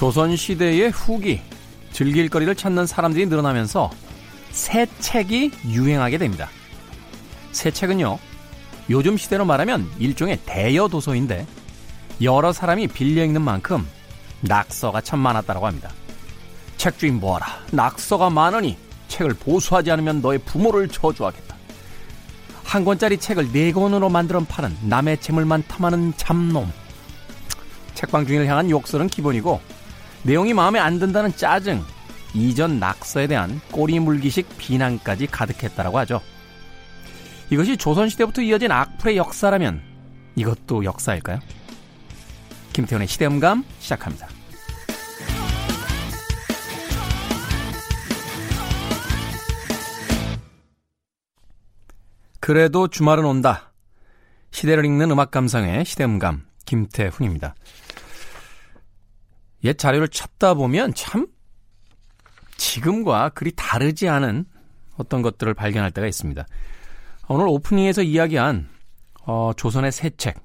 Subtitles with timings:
[0.00, 1.42] 조선시대의 후기,
[1.92, 3.90] 즐길 거리를 찾는 사람들이 늘어나면서
[4.50, 6.48] 새 책이 유행하게 됩니다.
[7.52, 8.18] 새 책은요,
[8.88, 11.46] 요즘 시대로 말하면 일종의 대여 도서인데
[12.22, 13.86] 여러 사람이 빌려 읽는 만큼
[14.40, 15.90] 낙서가 참 많았다고 합니다.
[16.78, 17.46] 책 주인 뭐하라.
[17.72, 21.54] 낙서가 많으니 책을 보수하지 않으면 너의 부모를 저주하겠다.
[22.64, 26.72] 한 권짜리 책을 네 권으로 만들어 파는 남의 재물만 탐하는 잡놈.
[27.92, 29.60] 책방 주인을 향한 욕설은 기본이고
[30.22, 31.82] 내용이 마음에 안 든다는 짜증,
[32.34, 36.20] 이전 낙서에 대한 꼬리물기식 비난까지 가득했다라고 하죠.
[37.50, 39.82] 이것이 조선시대부터 이어진 악플의 역사라면
[40.36, 41.40] 이것도 역사일까요?
[42.72, 44.28] 김태훈의 시대음감 시작합니다.
[52.38, 53.72] 그래도 주말은 온다.
[54.50, 57.54] 시대를 읽는 음악 감상의 시대음감 김태훈입니다.
[59.64, 61.26] 옛 자료를 찾다 보면 참
[62.56, 64.44] 지금과 그리 다르지 않은
[64.96, 66.46] 어떤 것들을 발견할 때가 있습니다.
[67.28, 68.68] 오늘 오프닝에서 이야기한
[69.22, 70.36] 어, 조선의 새 책,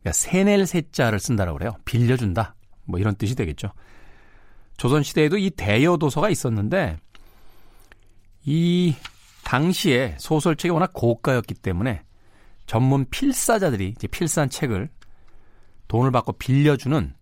[0.00, 1.72] 그러니까 세낼 세자를 쓴다라고 그래요.
[1.84, 2.54] 빌려준다.
[2.84, 3.72] 뭐 이런 뜻이 되겠죠.
[4.76, 6.98] 조선 시대에도 이 대여 도서가 있었는데
[8.44, 8.94] 이
[9.44, 12.02] 당시에 소설책이 워낙 고가였기 때문에
[12.66, 14.88] 전문 필사자들이 이제 필사한 책을
[15.88, 17.14] 돈을 받고 빌려주는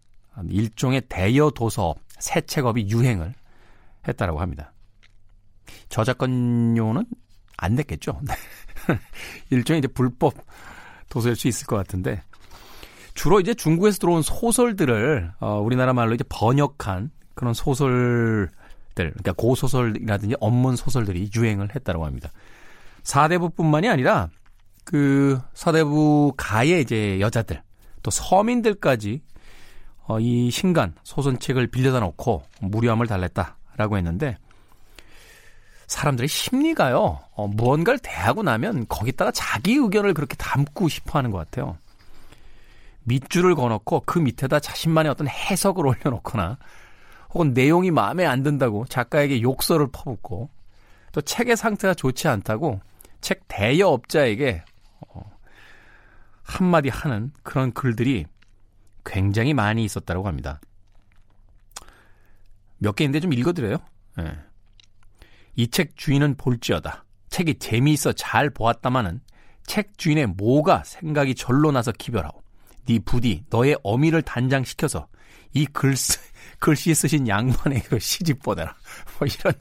[0.49, 3.35] 일종의 대여 도서업, 새 책업이 유행을
[4.07, 4.73] 했다라고 합니다.
[5.89, 7.05] 저작권료는
[7.57, 8.21] 안 냈겠죠.
[9.51, 10.35] 일종의 이제 불법
[11.09, 12.23] 도서일 수 있을 것 같은데
[13.15, 18.51] 주로 이제 중국에서 들어온 소설들을 어, 우리나라 말로 이제 번역한 그런 소설들,
[18.95, 22.31] 그러니까 고소설이라든지 업문 소설들이 유행을 했다고 합니다.
[23.03, 24.29] 사대부뿐만이 아니라
[24.85, 27.63] 그 서대부 가의 이제 여자들
[28.03, 29.23] 또 서민들까지
[30.09, 34.37] 어, 이 신간 소설책을 빌려다 놓고 무료함을 달랬다라고 했는데
[35.87, 41.79] 사람들의 심리가요, 어, 무언가를 대하고 나면 거기다가 자기 의견을 그렇게 담고 싶어 하는 것 같아요.
[43.05, 46.59] 밑줄을 거놓고 그 밑에다 자신만의 어떤 해석을 올려놓거나
[47.33, 50.51] 혹은 내용이 마음에 안 든다고 작가에게 욕설을 퍼붓고
[51.13, 52.81] 또 책의 상태가 좋지 않다고
[53.21, 54.65] 책 대여업자에게
[55.09, 55.23] 어,
[56.43, 58.27] 한마디 하는 그런 글들이
[59.07, 60.61] 굉장히 많이 있었다고 합니다.
[62.79, 63.79] 몇 개인데 좀 읽어드려요.
[64.19, 64.25] 네.
[65.55, 67.05] 이책 주인은 볼지어다.
[67.31, 69.21] 책이 재미있어 잘 보았다마는
[69.67, 72.43] 책 주인의 뭐가 생각이 절로 나서 기별하오.
[72.87, 75.09] 네 부디 너의 어미를 단장시켜서
[75.53, 76.19] 이 글쓰,
[76.61, 78.77] 글씨 쓰신 양반에게로 시집 보내라.
[79.19, 79.55] 뭐 이런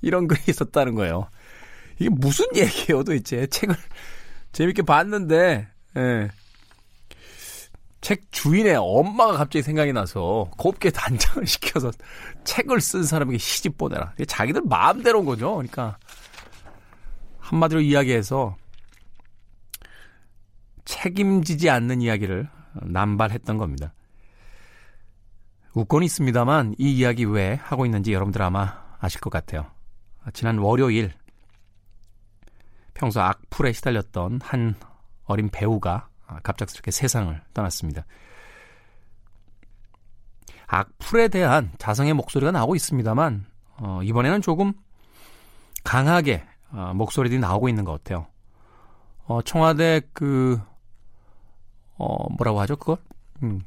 [0.00, 1.28] 이런 글이 있었다는 거예요.
[1.98, 3.46] 이게 무슨 얘기예요, 도대체?
[3.46, 3.76] 책을
[4.52, 6.30] 재밌게 봤는데 예.
[8.02, 11.92] 책 주인의 엄마가 갑자기 생각이 나서 곱게 단장을 시켜서
[12.44, 14.12] 책을 쓴 사람에게 시집 보내라.
[14.26, 15.54] 자기들 마음대로인 거죠.
[15.54, 15.96] 그러니까
[17.38, 18.56] 한마디로 이야기해서
[20.84, 22.50] 책임지지 않는 이야기를
[22.82, 23.94] 남발했던 겁니다.
[25.74, 29.70] 웃곤 있습니다만 이 이야기 왜 하고 있는지 여러분들 아마 아실 것 같아요.
[30.32, 31.12] 지난 월요일
[32.94, 34.74] 평소 악플에 시달렸던 한
[35.24, 36.11] 어린 배우가 아,
[36.42, 38.04] 갑작스럽게 세상을 떠났습니다.
[40.66, 43.44] 악플에 대한 자성의 목소리가 나오고 있습니다만
[43.76, 44.72] 어, 이번에는 조금
[45.84, 48.26] 강하게 어, 목소리들이 나오고 있는 것 같아요.
[49.24, 50.60] 어, 청와대 그
[51.98, 52.96] 어, 뭐라고 하죠 그걸?
[53.42, 53.62] 음.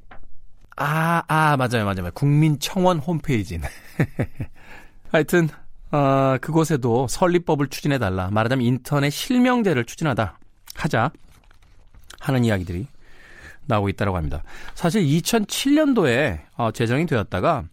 [0.77, 2.11] 아, 아, 맞아요, 맞아요.
[2.13, 3.59] 국민청원 홈페이지.
[5.09, 5.47] 하여튼,
[5.91, 8.29] 어, 그곳에도 설립법을 추진해 달라.
[8.29, 10.37] 말하자면 인터넷 실명제를 추진하다.
[10.75, 11.11] 하자.
[12.27, 12.87] 하는 이야기들이
[13.67, 14.43] 나오고 있다고 합니다.
[14.73, 17.65] 사실 2007년도에 어, 제정이 되었다가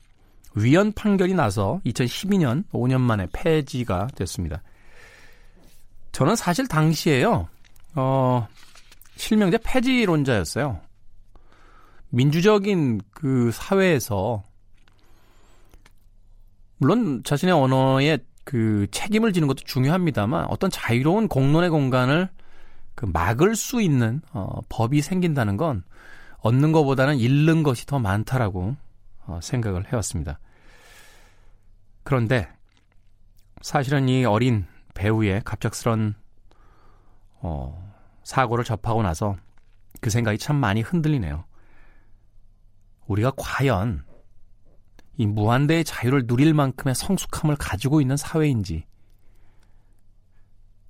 [0.54, 4.62] 위헌 판결이 나서 2012년 5년 만에 폐지가 됐습니다.
[6.12, 7.48] 저는 사실 당시에요,
[7.94, 8.46] 어,
[9.16, 10.78] 실명제 폐지론자였어요.
[12.10, 14.44] 민주적인 그 사회에서
[16.76, 22.28] 물론 자신의 언어에 그 책임을 지는 것도 중요합니다만 어떤 자유로운 공론의 공간을
[22.94, 25.84] 그 막을 수 있는 어, 법이 생긴다는 건
[26.38, 28.76] 얻는 것보다는 잃는 것이 더 많다라고
[29.26, 30.38] 어, 생각을 해왔습니다.
[32.04, 32.48] 그런데
[33.60, 36.14] 사실은 이 어린 배우의 갑작스런
[37.40, 37.92] 어,
[38.24, 39.36] 사고를 접하고 나서
[40.00, 41.44] 그 생각이 참 많이 흔들리네요.
[43.06, 44.04] 우리가 과연
[45.16, 48.86] 이 무한대의 자유를 누릴 만큼의 성숙함을 가지고 있는 사회인지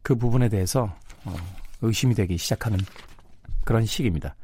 [0.03, 0.95] 그 부분에 대해서
[1.25, 1.35] 어,
[1.83, 2.79] 의심이 되기 시작하는
[3.65, 4.35] 그런 시기입니다.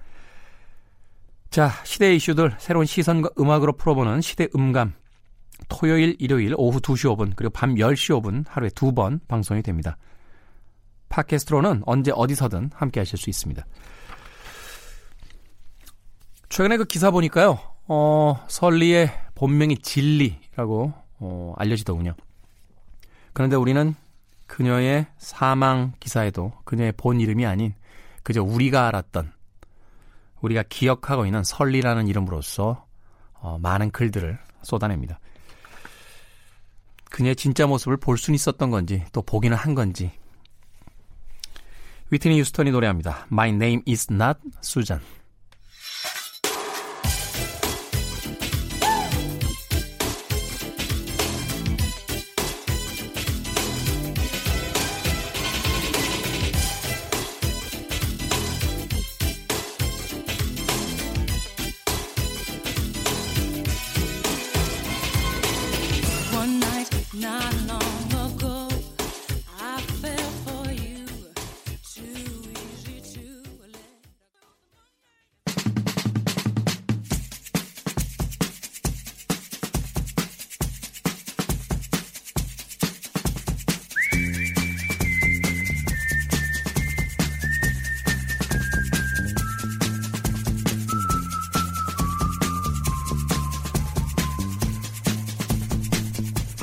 [1.51, 4.93] 자, 시대 이슈들 새로운 시선과 음악으로 풀어보는 시대 음감.
[5.69, 9.97] 토요일, 일요일 오후 2시 5분 그리고 밤 10시 5분 하루에 두 번 방송이 됩니다.
[11.09, 13.67] 팟캐스트로는 언제 어디서든 함께 하실 수 있습니다.
[16.49, 17.59] 최근에 그 기사 보니까요.
[17.89, 22.15] 어, 설리의 본명이 진리라고 어, 알려지더군요.
[23.33, 23.95] 그런데 우리는
[24.49, 27.75] 그녀의 사망 기사에도 그녀의 본 이름이 아닌
[28.25, 29.31] 그저 우리가 알았던
[30.41, 32.85] 우리가 기억하고 있는 설리라는 이름으로서
[33.35, 35.21] 어, 많은 글들을 쏟아냅니다.
[37.11, 40.11] 그녀의 진짜 모습을 볼 수는 있었던 건지 또 보기는 한 건지
[42.11, 43.27] 위트니 유스턴이 노래합니다.
[43.31, 45.01] My name is not Susan.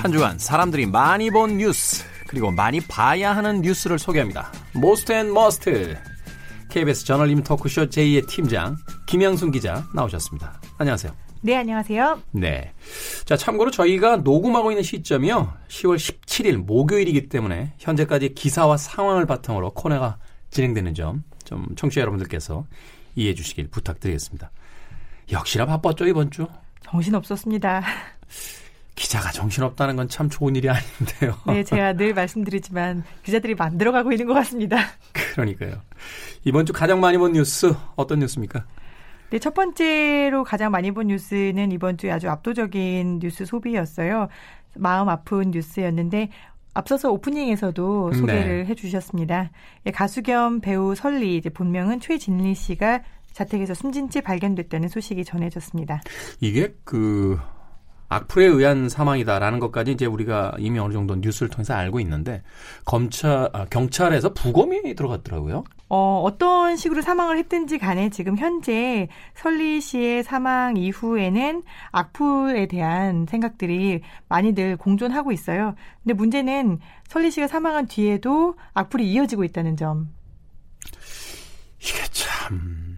[0.06, 4.52] 한 주간 사람들이 많이 본 뉴스 그리고 많이 봐야 하는 뉴스를 소개합니다.
[4.74, 5.98] Most and Must
[6.70, 10.62] KBS 저널리즘 토크쇼 J의 팀장 김양순 기자 나오셨습니다.
[10.78, 11.12] 안녕하세요.
[11.42, 12.22] 네, 안녕하세요.
[12.32, 12.72] 네.
[13.26, 15.54] 자, 참고로 저희가 녹음하고 있는 시점이요.
[15.70, 20.18] 10월 17일 목요일이기 때문에 현재까지 기사와 상황을 바탕으로 코너가
[20.52, 22.66] 진행되는 점 좀 청취자 여러분들께서
[23.16, 24.52] 이해해 주시길 부탁드리겠습니다.
[25.32, 26.48] 역시나 바빴죠, 이번 주?
[26.84, 27.84] 정신 없었습니다.
[28.96, 31.36] 기자가 정신없다는 건 참 좋은 일이 아닌데요.
[31.48, 34.78] 네, 제가 늘 말씀드리지만 기자들이 만들어가고 있는 것 같습니다.
[35.34, 35.82] 그러니까요.
[36.44, 38.66] 이번 주 가장 많이 본 뉴스 어떤 뉴스입니까?
[39.32, 44.30] 네, 첫 번째로 가장 많이 본 뉴스는 이번 주에 아주 압도적인 뉴스 소비였어요.
[44.76, 46.30] 마음 아픈 뉴스였는데
[46.74, 48.66] 앞서서 오프닝에서도 소개를 네.
[48.70, 49.50] 해주셨습니다.
[49.86, 53.02] 예, 가수 겸 배우 설리 이제 본명은 최진리 씨가
[53.32, 56.02] 자택에서 숨진 채 발견됐다는 소식이 전해졌습니다.
[56.40, 57.38] 이게 그
[58.08, 62.44] 악플에 의한 사망이다라는 것까지 이제 우리가 이미 어느 정도 뉴스를 통해서 알고 있는데
[62.86, 65.64] 검찰 아, 경찰에서 부검이 들어갔더라고요.
[65.90, 74.02] 어, 어떤 식으로 사망을 했든지 간에 지금 현재 설리 씨의 사망 이후에는 악플에 대한 생각들이
[74.28, 75.76] 많이들 공존하고 있어요.
[76.04, 80.10] 근데 문제는 설리 씨가 사망한 뒤에도 악플이 이어지고 있다는 점.
[81.80, 82.98] 이게 참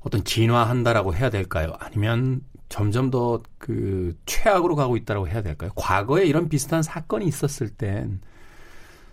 [0.00, 1.74] 어떤 진화한다라고 해야 될까요?
[1.78, 2.40] 아니면
[2.72, 5.70] 점점 더 그 최악으로 가고 있다고 해야 될까요?
[5.76, 8.20] 과거에 이런 비슷한 사건이 있었을 땐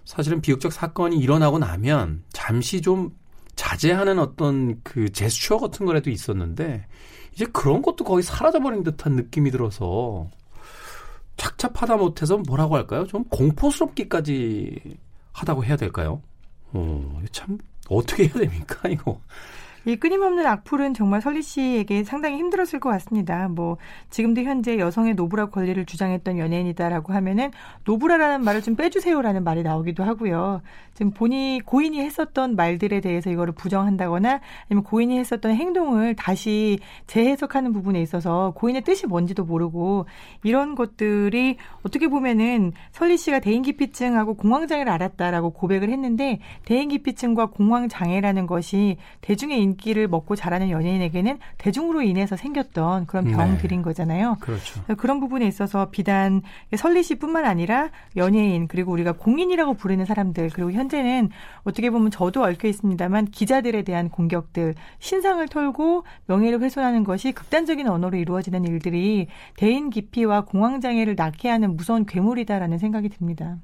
[0.06, 3.16] 사실은 비극적 사건이 일어나고 나면 잠시 좀
[3.56, 6.88] 자제하는 어떤 그 제스처 같은 거라도 있었는데
[7.34, 10.28] 이제 그런 것도 거의 사라져버린 듯한 느낌이 들어서
[11.38, 13.06] 착잡하다 못해서 뭐라고 할까요?
[13.06, 14.98] 좀 공포스럽기까지
[15.32, 16.24] 하다고 해야 될까요?
[16.74, 19.22] 어, 참 어떻게 해야 됩니까 이거?
[19.86, 23.48] 이 끊임없는 악플은 정말 설리 씨에게 상당히 힘들었을 것 같습니다.
[23.48, 23.78] 뭐
[24.10, 27.52] 지금도 현재 여성의 노브라 권리를 주장했던 연예인이다라고 하면은
[27.86, 30.62] 노브라라는 말을 좀 빼주세요라는 말이 나오기도 하고요.
[30.94, 38.02] 지금 본인 고인이 했었던 말들에 대해서 이거를 부정한다거나 아니면 고인이 했었던 행동을 다시 재해석하는 부분에
[38.02, 40.08] 있어서 고인의 뜻이 뭔지도 모르고
[40.44, 49.62] 이런 것들이 어떻게 보면은 설리 씨가 대인기피증하고 공황장애를 앓았다라고 고백을 했는데 대인기피증과 공황장애라는 것이 대중의
[49.70, 53.32] 인기를 먹고 자라는 연예인에게는 대중으로 인해서 생겼던 그런 네.
[53.32, 53.84] 병들인 네.
[53.84, 54.38] 거잖아요.
[54.40, 54.82] 그렇죠.
[54.98, 56.42] 그런 부분에 있어서 비단
[56.78, 61.30] 설리 씨뿐만 아니라 연예인 그리고 우리가 공인이라고 부르는 사람들 그리고 현재는
[61.64, 68.18] 어떻게 보면 저도 얽혀 있습니다만 기자들에 대한 공격들 신상을 털고 명예를 훼손하는 것이 극단적인 언어로
[68.18, 73.58] 이루어지는 일들이 대인 기피와 공황 장애를 낳게 하는 무서운 괴물이다라는 생각이 듭니다.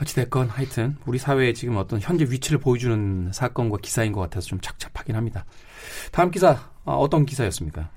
[0.00, 5.16] 어찌됐건 하여튼 우리 사회에 지금 어떤 현재 위치를 보여주는 사건과 기사인 것 같아서 좀 착잡하긴
[5.16, 5.44] 합니다.
[6.12, 7.90] 다음 기사 어, 어떤 기사였습니까?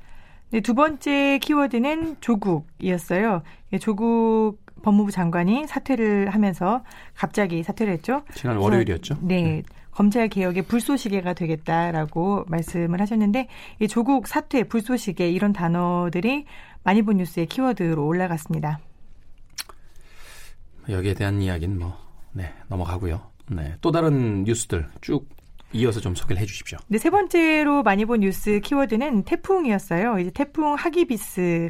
[0.49, 3.41] 네, 두 번째 키워드는 조국이었어요.
[3.73, 6.83] 예, 조국 법무부 장관이 사퇴를 하면서
[7.15, 8.23] 갑자기 사퇴를 했죠.
[8.33, 9.17] 지난 월요일이었죠.
[9.21, 9.41] 네.
[9.41, 9.63] 네.
[9.91, 13.47] 검찰 개혁의 불쏘시개가 되겠다라고 말씀을 하셨는데
[13.79, 16.45] 이 조국 사퇴, 불쏘시개 이런 단어들이
[16.83, 18.79] 많이 본 뉴스의 키워드로 올라갔습니다.
[20.89, 21.97] 여기에 대한 이야기는 뭐,
[22.31, 23.21] 네, 넘어가고요.
[23.49, 25.27] 네, 또 다른 뉴스들 쭉
[25.73, 26.77] 이어서 좀 소개를 해 주십시오.
[26.87, 30.19] 네, 세 번째로 많이 본 뉴스 키워드는 태풍이었어요.
[30.19, 31.69] 이제 태풍 하기비스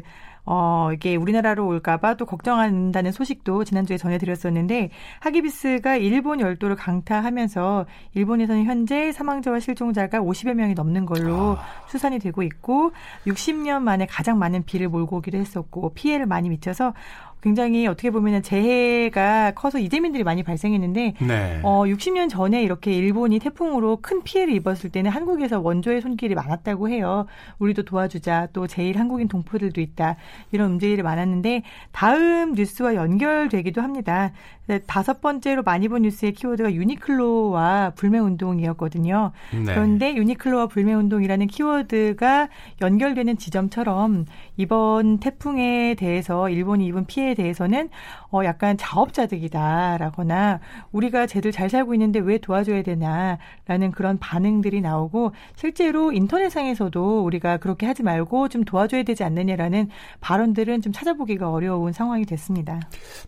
[0.50, 4.88] 어, 이게 우리나라로 올까봐 또 걱정한다는 소식도 지난주에 전해드렸었는데,
[5.20, 7.84] 하기비스가 일본 열도를 강타하면서,
[8.14, 11.86] 일본에서는 현재 사망자와 실종자가 50여 명이 넘는 걸로 아.
[11.90, 12.92] 추산이 되고 있고,
[13.26, 16.94] 60년 만에 가장 많은 비를 몰고 오기도 했었고, 피해를 많이 미쳐서,
[17.42, 21.60] 굉장히 어떻게 보면은 재해가 커서 이재민들이 많이 발생했는데 네.
[21.62, 27.26] 어 60년 전에 이렇게 일본이 태풍으로 큰 피해를 입었을 때는 한국에서 원조의 손길이 많았다고 해요.
[27.58, 28.48] 우리도 도와주자.
[28.52, 30.16] 또 제일 한국인 동포들도 있다.
[30.52, 34.32] 이런 움직임이 많았는데 다음 뉴스와 연결되기도 합니다.
[34.66, 39.32] 네, 다섯 번째로 많이 본 뉴스의 키워드가 유니클로와 불매운동이었거든요.
[39.52, 39.64] 네.
[39.64, 42.48] 그런데 유니클로와 불매운동이라는 키워드가
[42.82, 44.26] 연결되는 지점처럼
[44.58, 47.88] 이번 태풍에 대해서 일본이 입은 피해 에 대해서는
[48.32, 50.60] 어 약간 자업자득이다라거나
[50.92, 57.86] 우리가 쟤들 잘 살고 있는데 왜 도와줘야 되나라는 그런 반응들이 나오고 실제로 인터넷상에서도 우리가 그렇게
[57.86, 59.88] 하지 말고 좀 도와줘야 되지 않느냐라는
[60.20, 62.80] 발언들은 좀 찾아보기가 어려운 상황이 됐습니다.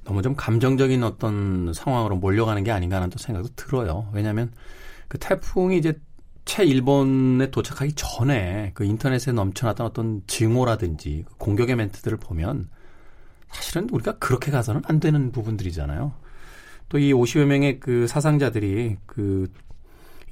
[0.04, 4.08] 너무 좀 감정적인 어떤 어떤 상황으로 몰려가는 게 아닌가 하는 또 생각도 들어요.
[4.12, 4.52] 왜냐하면
[5.08, 5.98] 그 태풍이 이제
[6.44, 12.68] 채 일본에 도착하기 전에 그 인터넷에 넘쳐났던 어떤 증오라든지 그 공격의 멘트들을 보면
[13.50, 16.12] 사실은 우리가 그렇게 가서는 안 되는 부분들이잖아요.
[16.88, 19.50] 또 이 50여 명의 그 사상자들이 그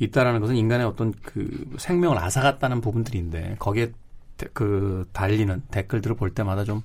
[0.00, 3.92] 있다라는 것은 인간의 어떤 그 생명을 앗아갔다는 부분들인데 거기에
[4.52, 6.82] 그 달리는 댓글들을 볼 때마다 좀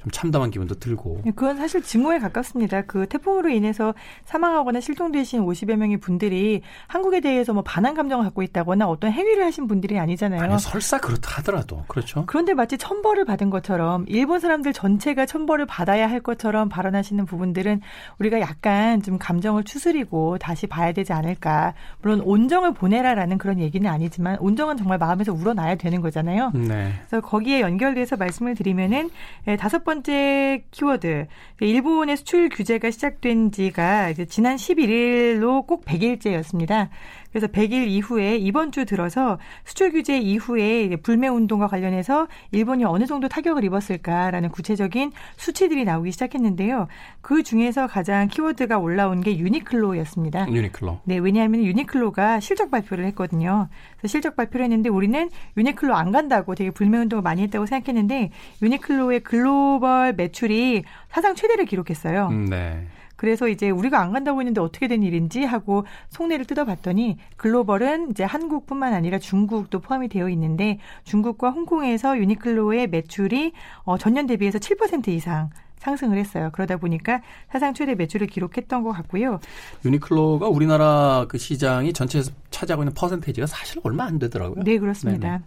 [0.00, 1.20] 좀 참담한 기분도 들고.
[1.24, 2.82] 네, 그건 사실 증오에 가깝습니다.
[2.82, 8.88] 그 태풍으로 인해서 사망하거나 실종되신 50여 명의 분들이 한국에 대해서 뭐 반한 감정을 갖고 있다거나
[8.88, 10.40] 어떤 행위를 하신 분들이 아니잖아요.
[10.40, 12.24] 아니, 설사 그렇다 하더라도 그렇죠.
[12.26, 17.82] 그런데 마치 천벌을 받은 것처럼 일본 사람들 전체가 천벌을 받아야 할 것처럼 발언하시는 부분들은
[18.18, 21.74] 우리가 약간 좀 감정을 추스리고 다시 봐야 되지 않을까.
[22.00, 26.52] 물론 온정을 보내라라는 그런 얘기는 아니지만 온정은 정말 마음에서 우러나야 되는 거잖아요.
[26.54, 26.94] 네.
[27.08, 29.10] 그래서 거기에 연결돼서 말씀을 드리면은
[29.46, 31.26] 예, 다섯 번 번째 키워드.
[31.60, 36.90] 일본의 수출 규제가 시작된 지가 지난 11일로 꼭 100일째였습니다.
[37.30, 43.28] 그래서 100일 이후에 이번 주 들어서 수출 규제 이후에 불매 운동과 관련해서 일본이 어느 정도
[43.28, 46.88] 타격을 입었을까라는 구체적인 수치들이 나오기 시작했는데요.
[47.20, 50.48] 그 중에서 가장 키워드가 올라온 게 유니클로였습니다.
[50.52, 51.00] 유니클로.
[51.04, 53.68] 네, 왜냐하면 유니클로가 실적 발표를 했거든요.
[53.98, 58.30] 그래서 실적 발표를 했는데 우리는 유니클로 안 간다고 되게 불매 운동을 많이 했다고 생각했는데
[58.62, 62.28] 유니클로의 글로벌 매출이 사상 최대를 기록했어요.
[62.28, 62.86] 음, 네.
[63.20, 68.94] 그래서 이제 우리가 안 간다고 했는데 어떻게 된 일인지 하고 속내를 뜯어봤더니 글로벌은 이제 한국뿐만
[68.94, 75.50] 아니라 중국도 포함이 되어 있는데 중국과 홍콩에서 유니클로의 매출이 어, 전년 대비해서 7% 이상
[75.80, 76.48] 상승을 했어요.
[76.54, 77.20] 그러다 보니까
[77.52, 79.38] 사상 최대 매출을 기록했던 것 같고요.
[79.84, 84.64] 유니클로가 우리나라 그 시장이 전체에서 차지하고 있는 퍼센테이지가 사실 얼마 안 되더라고요.
[84.64, 85.28] 네, 그렇습니다.
[85.28, 85.42] 네네.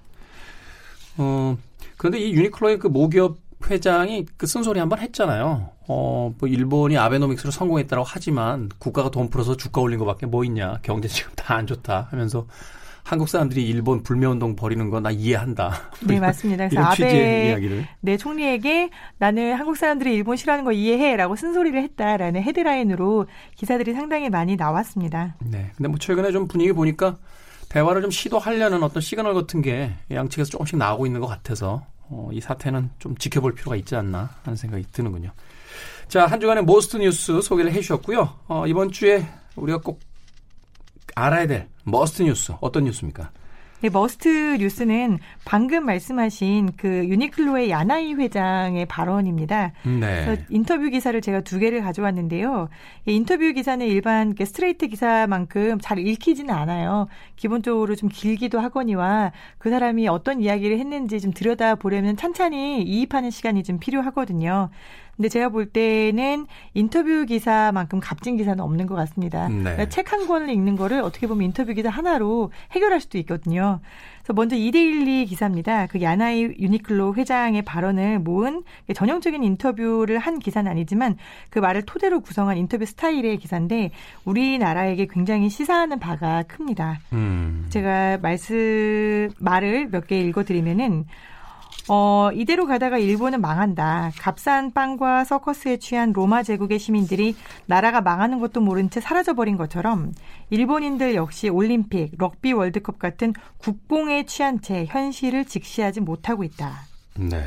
[1.18, 1.58] 어,
[1.98, 3.40] 그런데 이 유니클로의 그 모기업
[3.70, 5.70] 회장이 그 쓴소리 한 번 했잖아요.
[5.88, 10.80] 어, 뭐 일본이 아베노믹스로 성공했다고 하지만 국가가 돈 풀어서 주가 올린 것밖에 뭐 있냐.
[10.84, 12.48] 경제 지금 다 안 좋다 하면서
[13.04, 15.74] 한국 사람들이 일본 불매운동 벌이는 거 나 이해한다.
[16.08, 16.70] 네, 맞습니다.
[16.70, 17.86] 그래서 아베 이야기를.
[18.00, 24.56] 네, 총리에게 나는 한국 사람들이 일본 싫어하는 거 이해해라고 쓴소리를 했다라는 헤드라인으로 기사들이 상당히 많이
[24.56, 25.36] 나왔습니다.
[25.42, 25.72] 네.
[25.76, 27.18] 근데 뭐 최근에 좀 분위기 보니까
[27.68, 32.40] 대화를 좀 시도하려는 어떤 시그널 같은 게 양측에서 조금씩 나오고 있는 것 같아서 어, 이
[32.40, 35.32] 사태는 좀 지켜볼 필요가 있지 않나 하는 생각이 드는군요.
[36.08, 38.40] 자, 한 주간의 Most 뉴스 소개를 해 주셨고요.
[38.48, 40.00] 어, 이번 주에 우리가 꼭
[41.16, 43.32] 알아야 될 Must 뉴스 어떤 뉴스입니까?
[43.84, 49.74] 네, Must 뉴스는 방금 말씀하신 그 유니클로의 야나이 회장의 발언입니다.
[49.84, 50.46] 네.
[50.48, 52.70] 인터뷰 기사를 제가 두 개를 가져왔는데요.
[53.06, 57.08] 인터뷰 기사는 일반 스트레이트 기사만큼 잘 읽히지는 않아요.
[57.36, 63.64] 기본적으로 좀 길기도 하거니와 그 사람이 어떤 이야기를 했는지 좀 들여다 보려면 찬찬히 이입하는 시간이
[63.64, 64.70] 좀 필요하거든요.
[65.16, 69.48] 근데 제가 볼 때는 인터뷰 기사만큼 값진 기사는 없는 것 같습니다.
[69.48, 69.62] 네.
[69.62, 73.80] 그러니까 책 한 권을 읽는 거를 어떻게 보면 인터뷰 기사 하나로 해결할 수도 있거든요.
[74.24, 75.86] 그래서 먼저 이데일리 기사입니다.
[75.88, 78.64] 그 야나이 유니클로 회장의 발언을 모은
[78.96, 81.18] 전형적인 인터뷰를 한 기사는 아니지만
[81.50, 83.92] 그 말을 토대로 구성한 인터뷰 스타일의 기사인데
[84.26, 87.00] 우리나라에게 굉장히 시사하는 바가 큽니다.
[87.12, 87.68] 음.
[87.70, 91.06] 제가 말씀 말을 몇 개 읽어드리면은
[91.90, 94.12] 어, 이대로 가다가 일본은 망한다.
[94.18, 97.36] 값싼 빵과 서커스에 취한 로마 제국의 시민들이
[97.66, 100.14] 나라가 망하는 것도 모른 채 사라져버린 것처럼
[100.50, 106.72] 일본인들 역시 올림픽, 럭비 월드컵 같은 국뽕에 취한 채 현실을 직시하지 못하고 있다.
[107.18, 107.42] 네.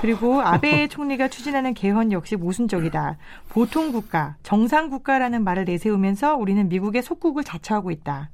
[0.00, 3.16] 그리고 아베 총리가 추진하는 개헌 역시 모순적이다.
[3.48, 8.30] 보통 국가, 정상 국가라는 말을 내세우면서 우리는 미국의 속국을 자처하고 있다.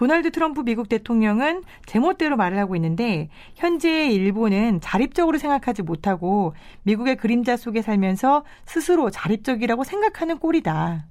[0.00, 6.54] 도널드 트럼프 미국 대통령은 제멋대로 말을 하고 있는데 현재의 일본은 자립적으로 생각하지 못하고
[6.84, 11.04] 미국의 그림자 속에 살면서 스스로 자립적이라고 생각하는 꼴이다.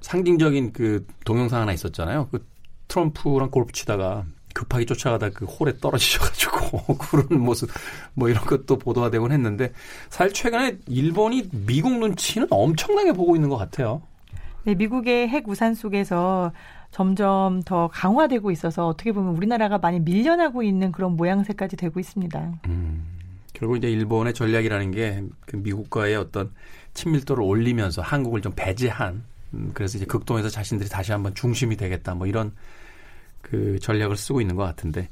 [0.00, 2.26] 상징적인 그 동영상 하나 있었잖아요.
[2.32, 2.44] 그
[2.88, 7.70] 트럼프랑 골프 치다가 급하게 쫓아가다 그 홀에 떨어지셔가지고 그런 모습
[8.14, 9.72] 뭐 이런 것도 보도가 되곤 했는데
[10.10, 14.02] 사실 최근에 일본이 미국 눈치는 엄청나게 보고 있는 것 같아요.
[14.66, 16.50] 네, 미국의 핵 우산 속에서
[16.96, 22.52] 점점 더 강화되고 있어서 어떻게 보면 우리나라가 많이 밀려나고 있는 그런 모양새까지 되고 있습니다.
[22.68, 23.04] 음,
[23.52, 26.50] 결국 이제 일본의 전략이라는 게 그 미국과의 어떤
[26.94, 32.26] 친밀도를 올리면서 한국을 좀 배제한 음, 그래서 이제 극동에서 자신들이 다시 한번 중심이 되겠다 뭐
[32.26, 32.52] 이런
[33.42, 35.10] 그 전략을 쓰고 있는 것 같은데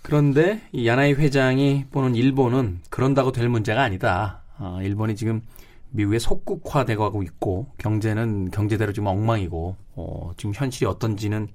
[0.00, 4.40] 그런데 이 야나이 회장이 보는 일본은 그런다고 될 문제가 아니다.
[4.56, 5.42] 아, 일본이 지금
[5.90, 11.48] 미국의 속국화되고 있고 경제는 경제대로 지금 엉망이고 어, 지금 현실이 어떤지는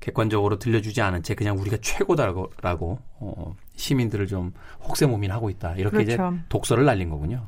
[0.00, 4.52] 객관적으로 들려주지 않은 채 그냥 우리가 최고다라고 어, 시민들을 좀
[4.84, 6.12] 혹세무민하고 있다 이렇게 그렇죠.
[6.12, 7.46] 이제 독서를 날린 거군요.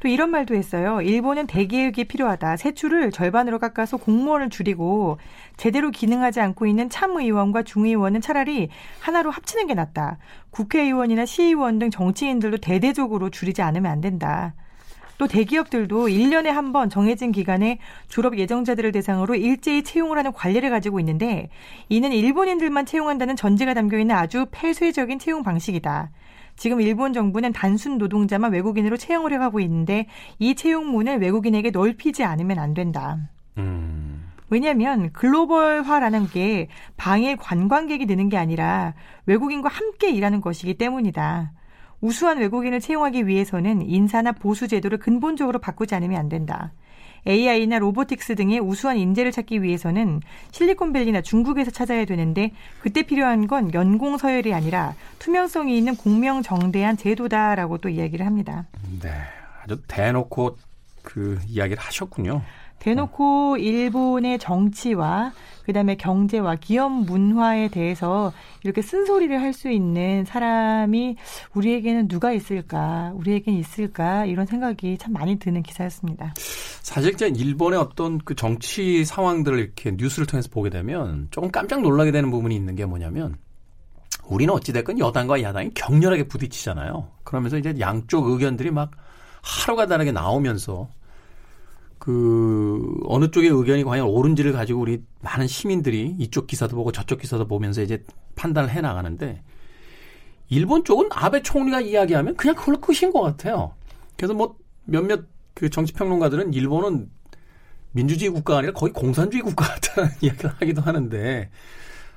[0.00, 1.00] 또 이런 말도 했어요.
[1.02, 2.56] 일본은 대개혁이 필요하다.
[2.56, 5.18] 세출을 절반으로 깎아서 공무원을 줄이고
[5.56, 8.68] 제대로 기능하지 않고 있는 참의원과 중의원은 차라리
[9.00, 10.18] 하나로 합치는 게 낫다.
[10.50, 14.54] 국회의원이나 시의원 등 정치인들도 대대적으로 줄이지 않으면 안 된다.
[15.18, 21.00] 또 대기업들도 1년에 한 번 정해진 기간에 졸업 예정자들을 대상으로 일제히 채용을 하는 관리를 가지고
[21.00, 21.48] 있는데
[21.88, 26.10] 이는 일본인들만 채용한다는 전제가 담겨 있는 아주 폐쇄적인 채용 방식이다.
[26.56, 30.06] 지금 일본 정부는 단순 노동자만 외국인으로 채용을 해가고 있는데
[30.38, 33.16] 이 채용문을 외국인에게 넓히지 않으면 안 된다.
[33.56, 34.28] 음.
[34.50, 38.94] 왜냐하면 글로벌화라는 게 방일 관광객이 느는 게 아니라
[39.26, 41.52] 외국인과 함께 일하는 것이기 때문이다.
[42.00, 46.72] 우수한 외국인을 채용하기 위해서는 인사나 보수 제도를 근본적으로 바꾸지 않으면 안 된다.
[47.26, 50.20] AI나 로보틱스 등의 우수한 인재를 찾기 위해서는
[50.52, 57.88] 실리콘밸리나 중국에서 찾아야 되는데 그때 필요한 건 연공 서열이 아니라 투명성이 있는 공명정대한 제도다라고 또
[57.88, 58.66] 이야기를 합니다.
[59.00, 59.10] 네,
[59.62, 60.56] 아주 대놓고
[61.02, 62.42] 그 이야기를 하셨군요.
[62.78, 65.32] 대놓고 일본의 정치와
[65.64, 68.32] 그다음에 경제와 기업 문화에 대해서
[68.64, 71.16] 이렇게 쓴소리를 할 수 있는 사람이
[71.54, 73.12] 우리에게는 누가 있을까?
[73.16, 74.24] 우리에게는 있을까?
[74.24, 76.34] 이런 생각이 참 많이 드는 기사였습니다.
[76.82, 82.12] 사실 이제 일본의 어떤 그 정치 상황들을 이렇게 뉴스를 통해서 보게 되면 조금 깜짝 놀라게
[82.12, 83.36] 되는 부분이 있는 게 뭐냐면
[84.28, 87.08] 우리는 어찌됐건 여당과 야당이 격렬하게 부딪히잖아요.
[87.24, 88.92] 그러면서 이제 양쪽 의견들이 막
[89.42, 90.88] 하루가 다르게 나오면서
[91.98, 97.46] 그 어느 쪽의 의견이 과연 옳은지를 가지고 우리 많은 시민들이 이쪽 기사도 보고 저쪽 기사도
[97.46, 98.04] 보면서 이제
[98.36, 99.42] 판단을 해 나가는데
[100.48, 103.72] 일본 쪽은 아베 총리가 이야기하면 그냥 그걸로 끝인 것 같아요.
[104.16, 107.10] 그래서 뭐 몇몇 그 정치 평론가들은 일본은
[107.92, 111.50] 민주주의 국가가 아니라 거의 공산주의 국가 같다는 이야기를 하기도 하는데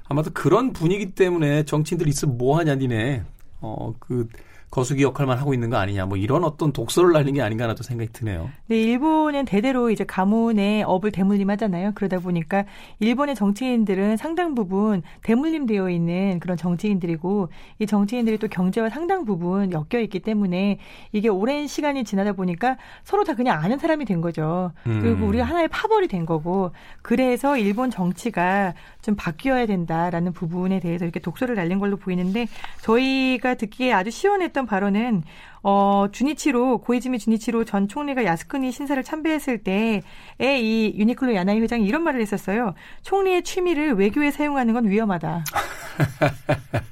[0.07, 3.23] 아마도 그런 분위기 때문에 정치인들 있으면 뭐 하냐 니네
[3.61, 4.27] 어그
[4.71, 8.11] 거수기 역할만 하고 있는 거 아니냐 뭐 이런 어떤 독서를 날린 게 아닌가 나도 생각이
[8.13, 8.49] 드네요.
[8.67, 11.91] 네, 일본은 대대로 이제 가문의 업을 대물림하잖아요.
[11.93, 12.63] 그러다 보니까
[12.99, 20.01] 일본의 정치인들은 상당 부분 대물림되어 있는 그런 정치인들이고 이 정치인들이 또 경제와 상당 부분 엮여
[20.03, 20.79] 있기 때문에
[21.11, 24.71] 이게 오랜 시간이 지나다 보니까 서로 다 그냥 아는 사람이 된 거죠.
[24.83, 25.27] 그리고 음.
[25.27, 31.55] 우리가 하나의 파벌이 된 거고 그래서 일본 정치가 좀 바뀌어야 된다라는 부분에 대해서 이렇게 독서를
[31.55, 32.47] 날린 걸로 보이는데
[32.83, 35.23] 저희가 듣기에 아주 시원했던 발언은
[35.63, 40.01] 어, 주니치로, 고이즈미 주니치로 전 총리가 야스쿠니 신사를 참배했을 때에
[40.39, 42.73] 이 유니클로 야나이 회장이 이런 말을 했었어요.
[43.03, 45.43] 총리의 취미를 외교에 사용하는 건 위험하다.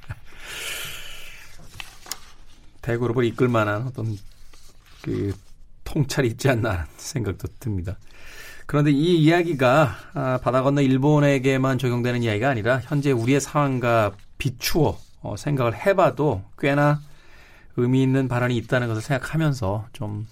[2.82, 4.16] 대그룹을 이끌 만한 어떤
[5.02, 5.34] 그
[5.84, 7.98] 통찰이 있지 않나 생각도 듭니다.
[8.66, 15.36] 그런데 이 이야기가 아, 바다 건너 일본에게만 적용되는 이야기가 아니라 현재 우리의 상황과 비추어 어,
[15.36, 17.00] 생각을 해봐도 꽤나
[17.76, 20.26] 의미 있는 발언이 있다는 것을 생각하면서 좀,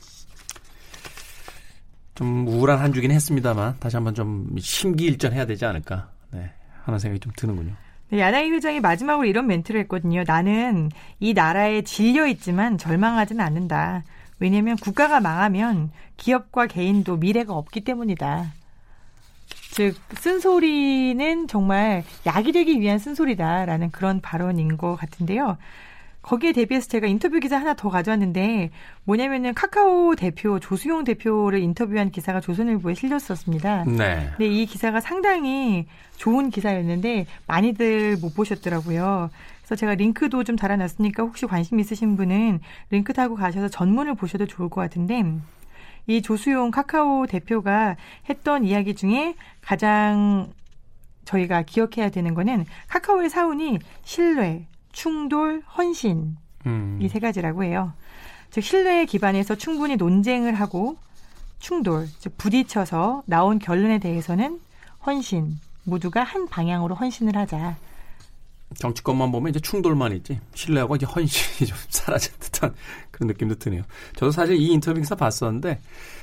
[2.14, 6.50] 좀 우울한 한 주긴 했습니다만 다시 한번 좀 심기일전해야 되지 않을까 네,
[6.84, 7.74] 하는 생각이 좀 드는군요.
[8.10, 10.24] 네, 야나이 회장이 마지막으로 이런 멘트를 했거든요.
[10.26, 14.04] 나는 이 나라에 질려 있지만 절망하지는 않는다.
[14.40, 18.52] 왜냐하면 국가가 망하면 기업과 개인도 미래가 없기 때문이다.
[19.72, 25.58] 즉 쓴소리는 정말 약이 되기 위한 쓴소리다라는 그런 발언인 것 같은데요.
[26.28, 28.70] 거기에 대비해서 제가 인터뷰 기사 하나 더 가져왔는데
[29.04, 33.84] 뭐냐면은 카카오 대표 조수용 대표를 인터뷰한 기사가 조선일보에 실렸었습니다.
[33.84, 34.28] 네.
[34.36, 35.86] 근데 이 기사가 상당히
[36.16, 39.30] 좋은 기사였는데 많이들 못 보셨더라고요.
[39.62, 42.60] 그래서 제가 링크도 좀 달아놨으니까 혹시 관심 있으신 분은
[42.90, 45.24] 링크 타고 가셔서 전문을 보셔도 좋을 것 같은데
[46.06, 47.96] 이 조수용 카카오 대표가
[48.28, 50.52] 했던 이야기 중에 가장
[51.24, 54.66] 저희가 기억해야 되는 거는 카카오의 사운이 신뢰,
[54.98, 56.98] 충돌, 헌신 음.
[57.00, 57.92] 이세 가지라고 해요.
[58.50, 60.96] 즉 신뢰에 기반해서 충분히 논쟁을 하고
[61.60, 64.58] 충돌, 즉 부딪혀서 나온 결론에 대해서는
[65.06, 67.76] 헌신, 모두가 한 방향으로 헌신을 하자.
[68.74, 72.74] 정치권만 보면 이제 충돌만 있지 신뢰하고 이제 헌신이 좀 사라진 듯한
[73.12, 73.84] 그런 느낌도 드네요.
[74.16, 75.78] 저도 사실 이 인터뷰 기사 봤었는데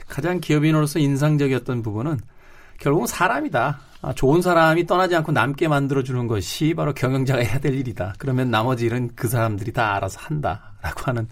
[0.10, 2.20] 가장 기업인으로서 인상적이었던 부분은
[2.80, 3.80] 결국은 사람이다.
[4.02, 8.14] 아, 좋은 사람이 떠나지 않고 남게 만들어주는 것이 바로 경영자가 해야 될 일이다.
[8.18, 11.28] 그러면 나머지 일은 그 사람들이 다 알아서 한다라고 하는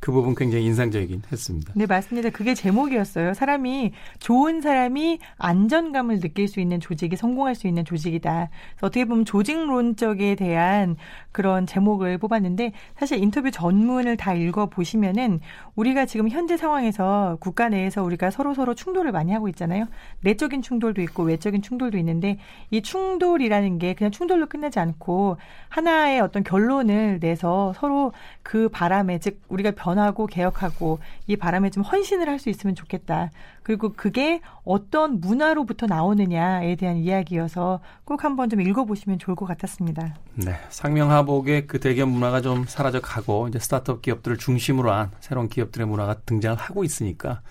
[0.00, 1.74] 그 부분 굉장히 인상적이긴 했습니다.
[1.76, 2.30] 네, 맞습니다.
[2.30, 3.34] 그게 제목이었어요.
[3.34, 8.48] 사람이 좋은 사람이 안전감을 느낄 수 있는 조직이 성공할 수 있는 조직이다.
[8.72, 10.96] 그래서 어떻게 보면 조직론적에 대한
[11.32, 15.40] 그런 제목을 뽑았는데 사실 인터뷰 전문을 다 읽어 보시면은
[15.76, 19.84] 우리가 지금 현재 상황에서 국가 내에서 우리가 서로 서로 충돌을 많이 하고 있잖아요.
[20.22, 22.38] 내적인 충돌도 있고 외적인 충돌도 있는데
[22.70, 25.36] 이 충돌이라는 게 그냥 충돌로 끝나지 않고
[25.68, 31.82] 하나의 어떤 결론을 내서 서로 그 바람에 즉 우리가 변 하고 개혁하고 이 바람에 좀
[31.82, 33.30] 헌신을 할 수 있으면 좋겠다.
[33.62, 40.16] 그리고 그게 어떤 문화로부터 나오느냐에 대한 이야기여서 꼭 한번 좀 읽어보시면 좋을 것 같았습니다.
[40.34, 45.86] 네, 상명하복의 그 대기업 문화가 좀 사라져 가고 이제 스타트업 기업들을 중심으로 한 새로운 기업들의
[45.86, 47.42] 문화가 등장을 하고 있으니까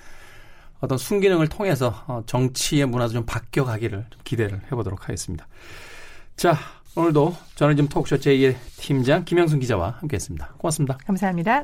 [0.81, 5.47] 어떤 순기능을 통해서 어, 정치의 문화도 좀 바뀌어가기를 좀 기대를 해보도록 하겠습니다.
[6.35, 6.55] 자,
[6.95, 10.53] 오늘도 저널리즘 토크쇼 제2의 팀장 김영순 기자와 함께했습니다.
[10.57, 10.97] 고맙습니다.
[11.05, 11.63] 감사합니다.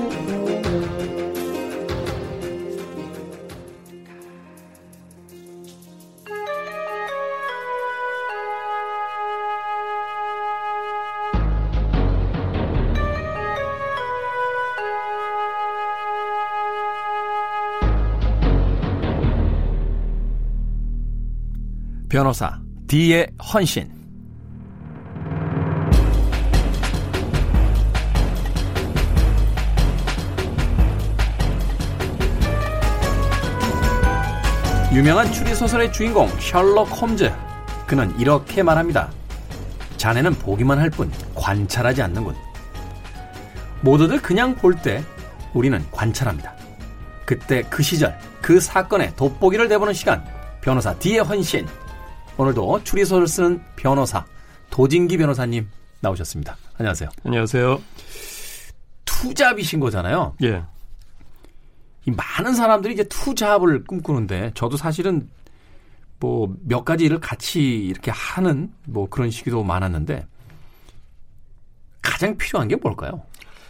[22.21, 23.91] 변호사 D의 헌신.
[34.93, 37.33] 유명한 추리소설의 주인공 셜록 홈즈.
[37.87, 39.09] 그는 이렇게 말합니다.
[39.97, 42.35] 자네는 보기만 할 뿐 관찰하지 않는군.
[43.81, 45.03] 모두들 그냥 볼 때
[45.55, 46.53] 우리는 관찰합니다.
[47.25, 50.23] 그때 그 시절 그 사건의 돋보기를 내보는 시간
[50.61, 51.65] 변호사 D의 헌신
[52.45, 54.25] 오늘도 추리소설 쓰는 변호사
[54.71, 56.57] 도진기 변호사님 나오셨습니다.
[56.79, 57.09] 안녕하세요.
[57.23, 57.79] 안녕하세요.
[59.05, 60.33] 투잡이신 거잖아요.
[60.41, 60.63] 예.
[62.07, 65.29] 이 많은 사람들이 이제 투잡을 꿈꾸는데 저도 사실은
[66.19, 70.25] 뭐 몇 가지 일을 같이 이렇게 하는 뭐 그런 시기도 많았는데
[72.01, 73.21] 가장 필요한 게 뭘까요?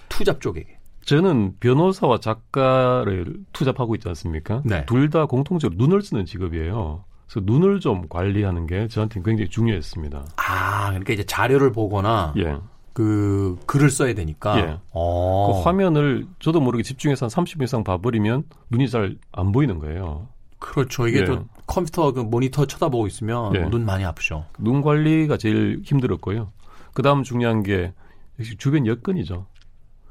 [0.08, 0.78] 투잡 쪽에게.
[1.04, 4.62] 저는 변호사와 작가를 투잡하고 있지 않습니까?
[4.64, 4.86] 네.
[4.86, 7.04] 둘 다 공통적으로 눈을 쓰는 직업이에요.
[7.32, 10.26] 그래서 눈을 좀 관리하는 게 저한테는 굉장히 중요했습니다.
[10.36, 12.58] 아, 그러니까 이제 자료를 보거나 예.
[12.94, 14.60] 그 글을 써야 되니까.
[14.60, 14.78] 예.
[14.91, 15.54] 어.
[15.54, 20.28] 그 화면을 저도 모르게 집중해서 한 30분 이상 봐버리면 눈이 잘 안 보이는 거예요.
[20.60, 21.08] 그렇죠.
[21.08, 21.26] 이게 예.
[21.26, 23.60] 또 컴퓨터 그 모니터 쳐다보고 있으면 예.
[23.70, 24.46] 눈 많이 아프죠.
[24.58, 26.52] 눈 관리가 제일 힘들었고요.
[26.94, 27.94] 그 다음 중요한 게
[28.39, 29.46] 역시 주변 여건이죠.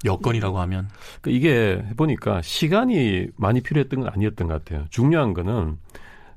[0.06, 0.88] 여건이라고 하면
[1.20, 4.86] 그러니까 이게 해보니까 시간이 많이 필요했던 건 아니었던 것 같아요.
[4.88, 5.76] 중요한 거는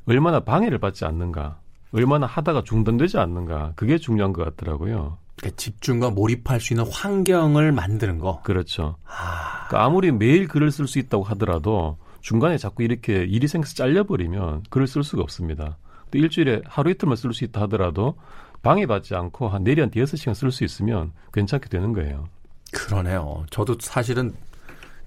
[0.06, 1.60] 얼마나 방해를 받지 않는가,
[1.92, 5.18] 얼마나 하다가 중단되지 않는가, 그게 중요한 것 같더라고요.
[5.38, 8.42] 그러니까 집중과 몰입할 수 있는 환경을 만드는 거.
[8.44, 8.98] 그렇죠.
[9.06, 14.64] 아, 그러니까 아무리 매일 글을 쓸 수 있다고 하더라도 중간에 자꾸 이렇게 일이 생겨서 잘려버리면
[14.70, 15.78] 글을 쓸 수가 없습니다.
[16.12, 18.16] 또 일주일에 하루 이틀만 쓸 수 있다 하더라도
[18.62, 22.28] 방해받지 않고 한 내리 한 대여섯 시간 쓸 수 있으면 괜찮게 되는 거예요.
[22.72, 23.46] 그러네요.
[23.50, 24.34] 저도 사실은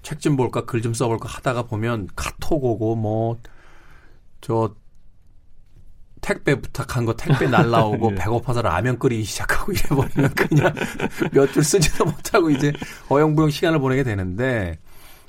[0.02, 3.38] 책 좀 볼까 글 좀 써볼까 하다가 보면 카톡 오고 뭐
[4.40, 4.74] 저
[6.26, 8.14] 택배 부탁한 거 택배 날라오고 예.
[8.16, 10.74] 배고파서 라면 끓이기 시작하고 이래버리면 그냥
[11.32, 12.72] 몇 줄 쓰지도 못하고 이제
[13.08, 14.76] 어영부영 시간을 보내게 되는데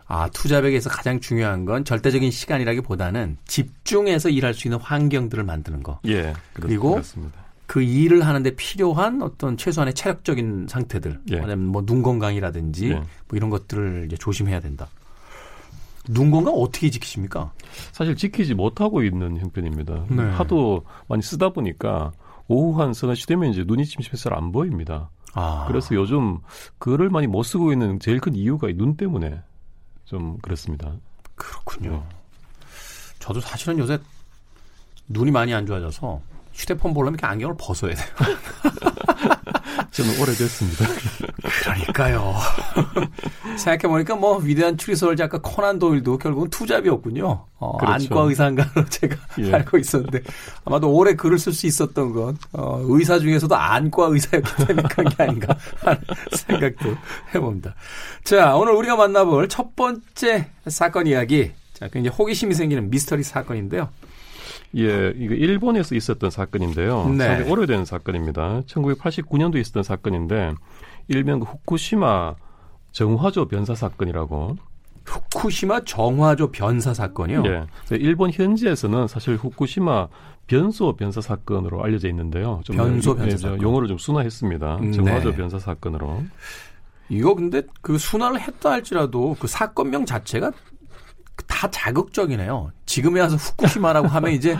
[0.07, 5.99] 아 투잡에게서 가장 중요한 건 절대적인 시간이라기보다는 집중해서 일할 수 있는 환경들을 만드는 거.
[6.07, 6.33] 예.
[6.53, 7.45] 그리고 그렇습니다.
[7.67, 11.37] 그 일을 하는데 필요한 어떤 최소한의 체력적인 상태들, 예.
[11.37, 12.93] 아니면 뭐 눈 건강이라든지 예.
[12.93, 14.87] 뭐 이런 것들을 이제 조심해야 된다.
[16.09, 17.51] 눈 건강 어떻게 지키십니까?
[17.91, 20.05] 사실 지키지 못하고 있는 형편입니다.
[20.09, 20.23] 네.
[20.31, 22.11] 하도 많이 쓰다 보니까
[22.47, 25.09] 오후 한 서너 시 되면 이제 눈이 침침해서 잘 안 보입니다.
[25.33, 26.39] 아, 그래서 요즘
[26.79, 29.41] 글을 많이 못 쓰고 있는 제일 큰 이유가 이눈 때문에
[30.05, 30.93] 좀 그렇습니다.
[31.35, 32.03] 그렇군요.
[33.19, 33.99] 저도 사실은 요새
[35.09, 36.21] 눈이 많이 안 좋아져서
[36.53, 38.07] 휴대폰 보려면 이렇게 안경을 벗어야 돼요.
[39.97, 40.85] 저는 오래됐습니다.
[41.63, 42.35] 그러니까요.
[43.57, 47.45] 생각해보니까 뭐 위대한 추리소설 작가 코난 도일도 결국은 투잡이었군요.
[47.57, 48.13] 어, 그렇죠.
[48.13, 49.53] 안과 의사인가로 제가 예.
[49.53, 50.21] 알고 있었는데
[50.65, 55.23] 아마도 오래 글을 쓸 수 있었던 건 어, 의사 중에서도 안과 의사였기 때문에 그런 게
[55.23, 55.99] 아닌가 하는
[56.31, 56.95] 생각도
[57.33, 57.73] 해봅니다.
[58.23, 63.89] 자 오늘 우리가 만나볼 첫 번째 사건 이야기 자 굉장히 호기심이 생기는 미스터리 사건인데요.
[64.75, 67.09] 예, 이거 일본에서 있었던 사건인데요.
[67.09, 67.25] 네.
[67.25, 68.61] 상당히 오래된 사건입니다.
[68.67, 70.53] 1989년도에 있었던 사건인데
[71.07, 72.35] 일명 그 후쿠시마
[72.91, 74.57] 정화조 변사 사건이라고.
[75.05, 77.43] 후쿠시마 정화조 변사 사건이요.
[77.45, 77.65] 예.
[77.91, 80.09] 일본 현지에서는 사실 후쿠시마
[80.47, 82.61] 변소 변사 사건으로 알려져 있는데요.
[82.65, 83.61] 좀 변소 예, 변사 저 사건.
[83.61, 84.79] 용어를 좀 순화했습니다.
[84.81, 84.91] 네.
[84.91, 86.23] 정화조 변사 사건으로.
[87.09, 90.51] 이거 근데 그 순화를 했다 할지라도 그 사건명 자체가
[91.47, 92.71] 다 자극적이네요.
[92.85, 94.57] 지금에 와서 후쿠시마라고 하면 이제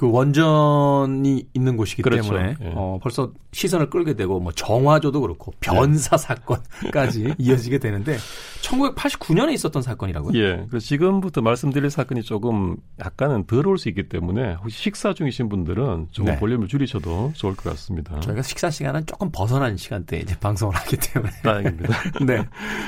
[0.00, 2.22] 그 원전이 있는 곳이기 그렇죠.
[2.22, 2.72] 때문에 예.
[2.74, 6.22] 어, 벌써 시선을 끌게 되고 뭐 정화조도 그렇고 변사 네.
[6.22, 8.16] 사건까지 이어지게 되는데
[8.62, 10.38] 1989년에 있었던 사건이라고요?
[10.38, 10.64] 예.
[10.70, 16.32] 그래서 지금부터 말씀드릴 사건이 조금 약간은 더러울 수 있기 때문에 혹시 식사 중이신 분들은 조금
[16.32, 16.38] 네.
[16.38, 18.20] 볼륨을 줄이셔도 좋을 것 같습니다.
[18.20, 21.94] 저희가 식사 시간은 조금 벗어난 시간대에 이제 방송을 하기 때문에 다행입니다.
[22.24, 22.46] 네.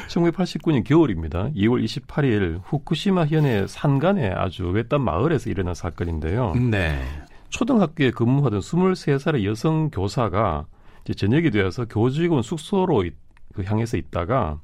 [0.09, 1.51] 1989년 겨울입니다.
[1.57, 6.55] 2월 28일 후쿠시마 현의 산간의 아주 외딴 마을에서 일어난 사건인데요.
[6.55, 7.02] 네.
[7.51, 10.67] 초등학교에 근무하던 23살의 여성 교사가
[11.05, 13.13] 이제 저녁이 되어서 교직원 숙소로 이-
[13.55, 14.61] 그 향해서 있다가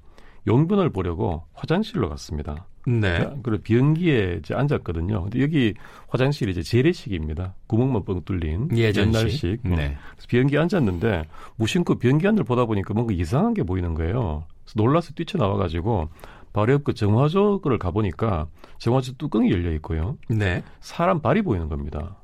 [0.47, 2.67] 용변을 보려고 화장실로 갔습니다.
[2.87, 3.19] 네.
[3.43, 5.25] 그리고 비행기에 이제 앉았거든요.
[5.25, 5.75] 근데 여기
[6.09, 7.55] 화장실이 이제 재래식입니다.
[7.67, 9.15] 구멍만 뻥 뚫린 예전식.
[9.15, 9.61] 옛날식.
[9.67, 9.69] 어.
[9.77, 9.97] 네.
[10.13, 11.25] 그래서 비행기에 앉았는데
[11.57, 14.45] 무심코 비행기 안을 보다 보니까 뭔가 이상한 게 보이는 거예요.
[14.65, 16.09] 그래서 놀라서 뛰쳐나와가지고
[16.55, 18.47] 바로 옆그 정화조를 가보니까
[18.79, 20.17] 정화조 뚜껑이 열려 있고요.
[20.31, 20.63] 네.
[20.81, 22.17] 사람 발이 보이는 겁니다.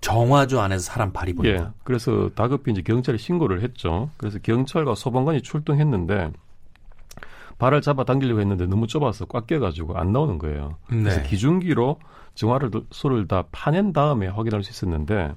[0.00, 1.34] 정화조 안에서 사람 발이 예.
[1.34, 1.74] 보인다.
[1.84, 4.10] 그래서 다급히 이제 경찰에 신고를 했죠.
[4.16, 6.32] 그래서 경찰과 소방관이 출동했는데
[7.58, 10.76] 발을 잡아 당기려고 했는데 너무 좁아서 꽉 껴가지고 안 나오는 거예요.
[10.86, 11.28] 그래서 네.
[11.28, 11.98] 기중기로
[12.34, 15.34] 정화를 소를 다 파낸 다음에 확인할 수 있었는데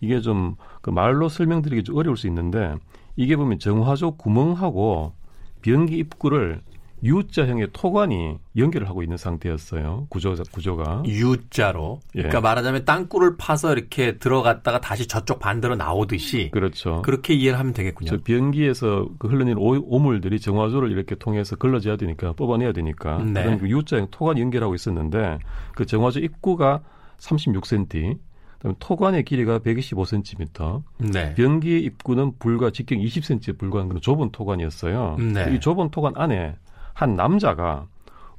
[0.00, 0.56] 이게 좀
[0.88, 2.74] 그 말로 설명드리기 좀 어려울 수 있는데
[3.14, 5.12] 이게 보면 정화조 구멍하고
[5.60, 6.62] 비행기 입구를
[7.02, 10.06] U자형의 토관이 연결을 하고 있는 상태였어요.
[10.10, 11.04] 구조 구조가.
[11.06, 12.00] U자로.
[12.16, 12.22] 예.
[12.22, 17.02] 그러니까 말하자면 땅굴을 파서 이렇게 들어갔다가 다시 저쪽 반대로 나오듯이 그렇죠.
[17.02, 18.08] 그렇게 이해를 하면 되겠군요.
[18.10, 23.42] 저 비행기에서 그 흘러내린 오- 오물들이 정화조를 이렇게 통해서 걸러져야 되니까 뽑아내야 되니까 네.
[23.44, 25.38] 그런 그 U자형 토관 연결하고 있었는데
[25.74, 26.82] 그 정화조 입구가
[27.18, 28.18] 36cm,
[28.58, 30.82] 그다음에 토관의 길이가 125cm,
[31.12, 31.34] 네.
[31.34, 35.16] 비행기 입구는 불과 직경 20cm에 불과한 그런 좁은 토관이었어요.
[35.18, 35.54] 네.
[35.54, 36.56] 이 좁은 토관 안에
[36.98, 37.86] 한 남자가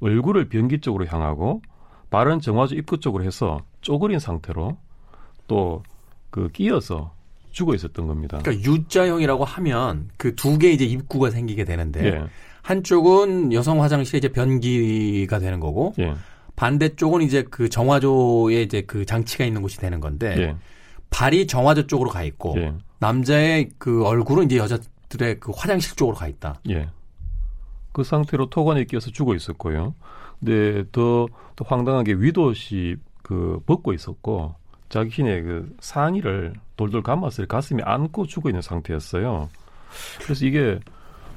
[0.02, 1.62] 얼굴을 비행기 쪽으로 향하고
[2.10, 4.76] 발은 정화조 입구 쪽으로 해서 쪼그린 상태로
[5.48, 5.82] 또
[6.30, 7.12] 그 끼어서
[7.52, 8.38] 죽어 있었던 겁니다.
[8.44, 12.24] 그러니까 U자형이라고 하면 그 두 개 이제 입구가 생기게 되는데 예,
[12.62, 16.14] 한쪽은 여성 화장실에 이제 변기가 되는 거고 예,
[16.56, 20.56] 반대쪽은 이제 그 정화조에 이제 그 장치가 있는 곳이 되는 건데 예,
[21.10, 22.74] 발이 정화조 쪽으로 가 있고 예.
[23.00, 26.60] 남자의 그 얼굴은 이제 여자들의 그 화장실 쪽으로 가 있다.
[27.90, 27.92] 예.
[27.92, 29.94] 그 상태로 토관에 끼어서 죽어 있었고요.
[30.40, 34.56] 근데 더, 더 황당한 게 위도시 그 벗고 있었고
[34.90, 39.50] 자신의 그 상의를 돌돌 감아서 가슴에 안고 죽어 있는 상태였어요.
[40.24, 40.80] 그래서 이게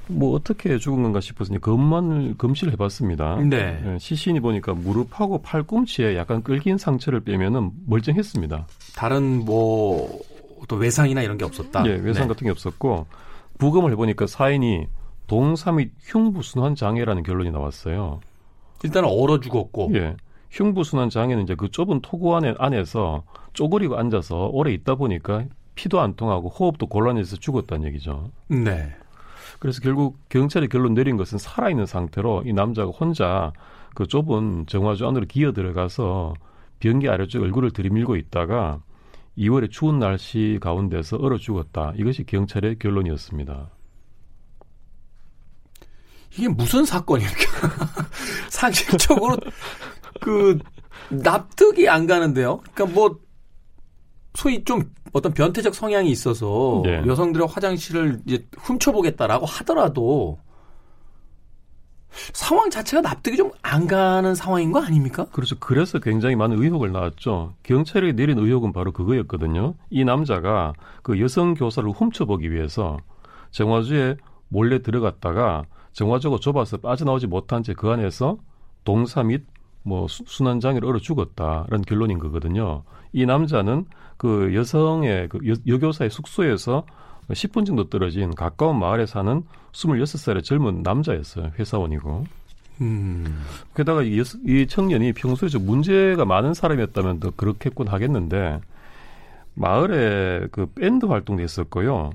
[0.08, 3.36] 뭐 어떻게 죽은 건가 싶어서 검만을 검시를 해봤습니다.
[3.36, 3.82] 네.
[3.84, 8.66] 예, 시신이 보니까 무릎하고 팔꿈치에 약간 끌긴 상처를 빼면은 멀쩡했습니다.
[8.96, 10.22] 다른 뭐
[10.68, 11.84] 또 외상이나 이런 게 없었다.
[11.86, 12.28] 예, 외상 네.
[12.28, 13.06] 같은 게 없었고
[13.58, 14.86] 부검을 해보니까 사인이
[15.32, 18.20] 동사 및 흉부순환 장애라는 결론이 나왔어요.
[18.84, 20.14] 일단은 얼어 죽었고 예,
[20.50, 23.22] 흉부순환 장애는 이제 그 좁은 토구 안에 안에서
[23.54, 28.30] 쪼그리고 앉아서 오래 있다 보니까 피도 안 통하고 호흡도 곤란해서 죽었다는 얘기죠.
[28.48, 28.94] 네.
[29.58, 33.54] 그래서 결국 경찰이 결론 내린 것은 살아있는 상태로 이 남자가 혼자
[33.94, 36.34] 그 좁은 정화조 안으로 기어 들어가서
[36.78, 38.82] 변기 아래쪽 얼굴을 들이밀고 있다가
[39.38, 41.94] 2월의 추운 날씨 가운데서 얼어 죽었다.
[41.96, 43.70] 이것이 경찰의 결론이었습니다.
[46.36, 47.68] 이게 무슨 사건입니까?
[48.48, 49.36] 상식적으로
[50.20, 50.58] 그
[51.10, 52.60] 납득이 안 가는데요.
[52.72, 53.18] 그러니까 뭐
[54.34, 57.02] 소위 좀 어떤 변태적 성향이 있어서 네.
[57.06, 60.38] 여성들의 화장실을 이제 훔쳐보겠다라고 하더라도
[62.32, 65.26] 상황 자체가 납득이 좀 안 가는 상황인 거 아닙니까?
[65.32, 65.58] 그렇죠.
[65.58, 67.54] 그래서 굉장히 많은 의혹을 낳았죠.
[67.62, 69.74] 경찰이 내린 의혹은 바로 그거였거든요.
[69.88, 72.98] 이 남자가 그 여성 교사를 훔쳐보기 위해서
[73.52, 74.16] 정화조에
[74.48, 78.38] 몰래 들어갔다가 정화조가 좁아서 빠져나오지 못한 채 그 안에서
[78.84, 79.44] 동사 및
[79.82, 82.84] 뭐 순환장애를 얼어 죽었다라는 결론인 거거든요.
[83.12, 86.84] 이 남자는 그 여성의 그 여, 여교사의 숙소에서
[87.28, 91.52] 10분 정도 떨어진 가까운 마을에 사는 26살의 젊은 남자였어요.
[91.58, 92.24] 회사원이고.
[92.80, 93.44] 음.
[93.74, 98.60] 게다가 이, 이 청년이 평소에 좀 문제가 많은 사람이었다면 더 그렇겠군 하겠는데
[99.54, 102.12] 마을에 그 밴드 활동도 했었고요.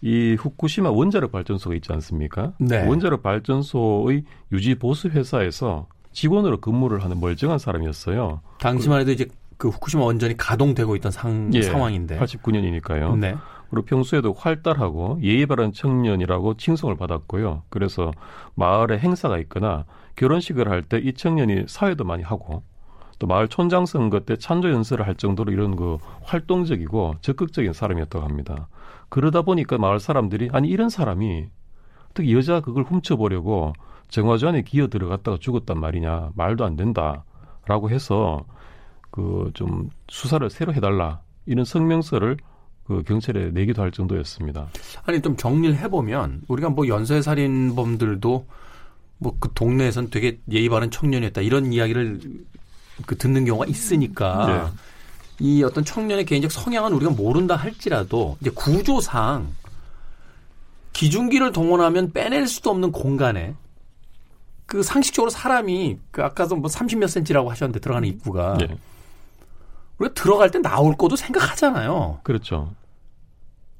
[0.00, 2.52] 이 후쿠시마 원자력 발전소가 있지 않습니까?
[2.58, 2.86] 네.
[2.86, 8.40] 원자력 발전소의 유지 보수 회사에서 직원으로 근무를 하는 멀쩡한 사람이었어요.
[8.58, 12.18] 당시만 해도 이제 그 후쿠시마 원전이 가동되고 있던 상, 예, 상황인데.
[12.18, 13.16] 89년이니까요.
[13.18, 13.34] 네.
[13.70, 17.64] 그리고 평소에도 활달하고 예의 바른 청년이라고 칭송을 받았고요.
[17.68, 18.12] 그래서
[18.54, 19.84] 마을에 행사가 있거나
[20.16, 22.62] 결혼식을 할 때 이 청년이 사회도 많이 하고
[23.18, 28.68] 또 마을 촌장 선거 때 찬조 연설을 할 정도로 이런 그 활동적이고 적극적인 사람이었다고 합니다.
[29.08, 31.46] 그러다 보니까 마을 사람들이 아니 이런 사람이
[32.14, 33.72] 특히 여자 그걸 훔쳐보려고
[34.08, 38.44] 정화조 안에 기어 들어갔다가 죽었단 말이냐 말도 안 된다라고 해서
[39.10, 42.36] 그 좀 수사를 새로 해달라 이런 성명서를
[42.86, 44.68] 그 경찰에 내기도 할 정도였습니다.
[45.04, 48.46] 아니 좀 정리를 해보면 우리가 뭐 연쇄 살인범들도
[49.18, 52.20] 뭐 그 동네에선 되게 예의 바른 청년이었다 이런 이야기를
[53.06, 55.46] 그 듣는 경우가 있으니까 네.
[55.46, 59.48] 이 어떤 청년의 개인적 성향은 우리가 모른다 할지라도 이제 구조상
[60.92, 63.54] 기중기를 동원하면 빼낼 수도 없는 공간에
[64.66, 68.76] 그 상식적으로 사람이 그 아까도 뭐 30몇 센치라고 하셨는데 들어가는 입구가 예,
[69.98, 72.20] 우리가 들어갈 때 나올 것도 생각하잖아요.
[72.22, 72.74] 그렇죠.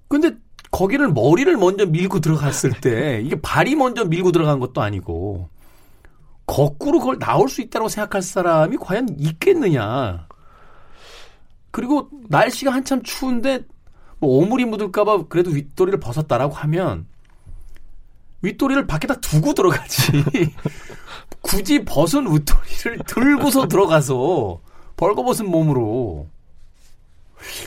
[0.08, 0.36] 근데
[0.70, 5.48] 거기를 머리를 먼저 밀고 들어갔을 때 이게 발이 먼저 밀고 들어간 것도 아니고
[6.48, 10.26] 거꾸로 그걸 나올 수 있다고 생각할 사람이 과연 있겠느냐.
[11.70, 13.64] 그리고 날씨가 한참 추운데
[14.18, 17.06] 뭐 오물이 묻을까봐 그래도 윗도리를 벗었다라고 하면
[18.40, 20.24] 윗도리를 밖에다 두고 들어가지.
[21.42, 24.60] 굳이 벗은 윗도리를 들고서 들어가서
[24.96, 26.28] 벌거벗은 몸으로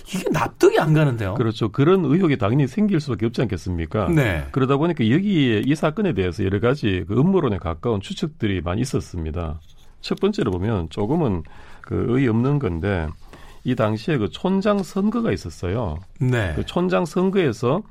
[0.08, 1.36] 이게 납득이 안 가는데요.
[1.36, 1.70] 그렇죠.
[1.70, 4.10] 그런 의혹이 당연히 생길 수밖에 없지 않겠습니까?
[4.10, 4.46] 네.
[4.52, 9.60] 그러다 보니까 여기에 이 사건에 대해서 여러 가지 그 음모론에 가까운 추측들이 많이 있었습니다.
[10.02, 11.44] 첫 번째로 보면 조금은
[11.82, 13.08] 그 의의 없는 건데
[13.64, 16.00] 이 당시에 그 촌장 선거가 있었어요.
[16.20, 16.54] 네.
[16.56, 17.84] 그 촌장 선거에서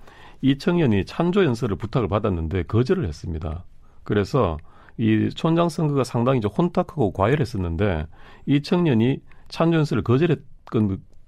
[0.43, 3.65] 이 청년이 찬조 연설을 부탁을 받았는데 거절을 했습니다.
[4.05, 4.59] 그래서
[4.97, 8.07] 이 촌장 선거가 상당히 혼탁하고 과열했었는데
[8.47, 10.41] 이 청년이 찬조 연설을 거절했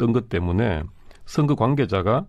[0.03, 0.83] 던 것 때문에
[1.27, 2.27] 선거 관계자가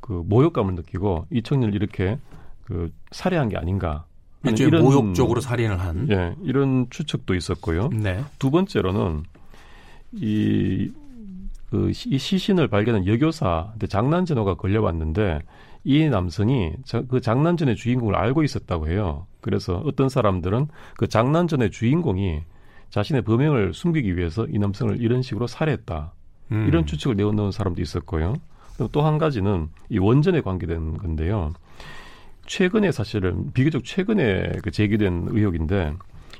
[0.00, 2.18] 그 모욕감을 느끼고 이 청년을 이렇게
[2.64, 4.06] 그 살해한 게 아닌가.
[4.42, 6.08] 하는 일종의 모욕적으로 살인을 한.
[6.10, 7.88] 예, 이런 추측도 있었고요.
[7.90, 8.22] 네.
[8.38, 9.22] 두 번째로는
[10.12, 10.90] 이,
[11.70, 15.40] 그, 시- 이 시신을 발견한 여교사한테 장난전화가 걸려왔는데
[15.84, 19.26] 이 남성이 자- 그 장난전의 주인공을 알고 있었다고 해요.
[19.40, 22.40] 그래서 어떤 사람들은 그 장난전의 주인공이
[22.90, 26.12] 자신의 범행을 숨기기 위해서 이 남성을 이런 식으로 살해했다.
[26.52, 26.66] 음.
[26.68, 28.34] 이런 추측을 내어놓은 사람도 있었고요.
[28.92, 31.52] 또 한 가지는 이 원전에 관계된 건데요.
[32.46, 35.94] 최근에 사실은 비교적 최근에 그 제기된 의혹인데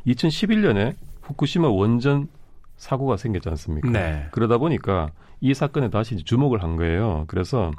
[0.07, 2.29] 2011년에 후쿠시마 원전
[2.77, 3.89] 사고가 생겼지 않습니까?
[3.91, 4.27] 네.
[4.33, 7.25] 그러다 보니까 이 사건에 다시 주목을 한 거예요.
[7.29, 7.71] 그래서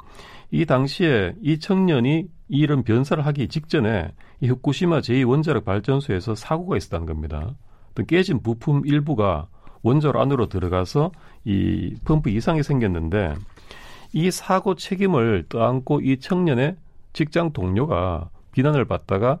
[0.50, 7.54] 이 당시에 이 청년이 이런 변사를 하기 직전에 이 후쿠시마 제2원자력 발전소에서 사고가 있었다는 겁니다.
[7.90, 9.48] 어떤 깨진 부품 일부가
[9.82, 11.12] 원자로 안으로 들어가서
[11.44, 13.34] 이 펌프 이상이 생겼는데
[14.12, 16.76] 이 사고 책임을 떠안고 이 청년의
[17.12, 19.38] 직장 동료가 비난을 받다가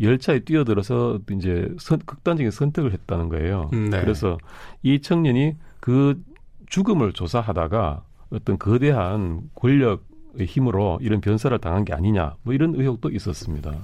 [0.00, 3.68] 열차에 뛰어들어서 이제 선- 극단적인 선택을 했다는 거예요.
[3.74, 4.00] 음, 네.
[4.00, 4.38] 그래서
[4.82, 6.22] 이 청년이 그
[6.66, 13.74] 죽음을 조사하다가 어떤 거대한 권력의 힘으로 이런 변사를 당한 게 아니냐 뭐 이런 의혹도 있었습니다.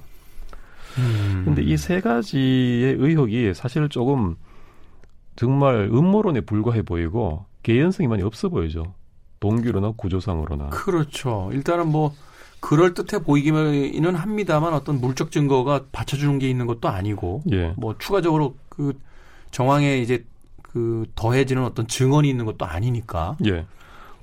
[0.97, 1.43] 음.
[1.45, 4.35] 근데 이 세 가지의 의혹이 사실 조금
[5.39, 8.93] 정말 음모론에 불과해 보이고 개연성이 많이 없어 보이죠.
[9.39, 10.67] 동기로나 구조상으로나.
[10.67, 11.49] 그렇죠.
[11.53, 12.13] 일단은 뭐
[12.59, 17.73] 그럴 듯해 보이기는 합니다만 어떤 물적 증거가 받쳐주는 게 있는 것도 아니고 예.
[17.77, 18.99] 뭐 추가적으로 그
[19.51, 20.25] 정황에 이제
[20.61, 23.37] 그 더해지는 어떤 증언이 있는 것도 아니니까.
[23.45, 23.65] 예.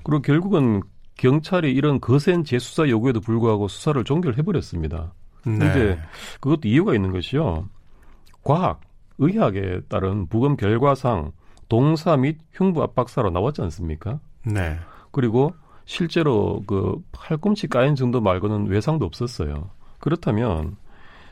[0.03, 0.83] 그리고 결국은
[1.17, 5.15] 경찰이 이런 거센 재수사 요구에도 불구하고 수사를 종결해 버렸습니다.
[5.47, 5.59] 네.
[5.59, 5.99] 근데
[6.41, 7.71] 그것도 이유가 있는 것이요.
[8.43, 8.83] 과학,
[9.19, 11.33] 의학에 따른 부검 결과상
[11.69, 14.21] 동사 및 흉부 압박사로 나왔지 않습니까?
[14.45, 14.79] 네.
[15.11, 15.55] 그리고
[15.85, 19.71] 실제로 그 팔꿈치 까인 정도 말고는 외상도 없었어요.
[19.99, 20.77] 그렇다면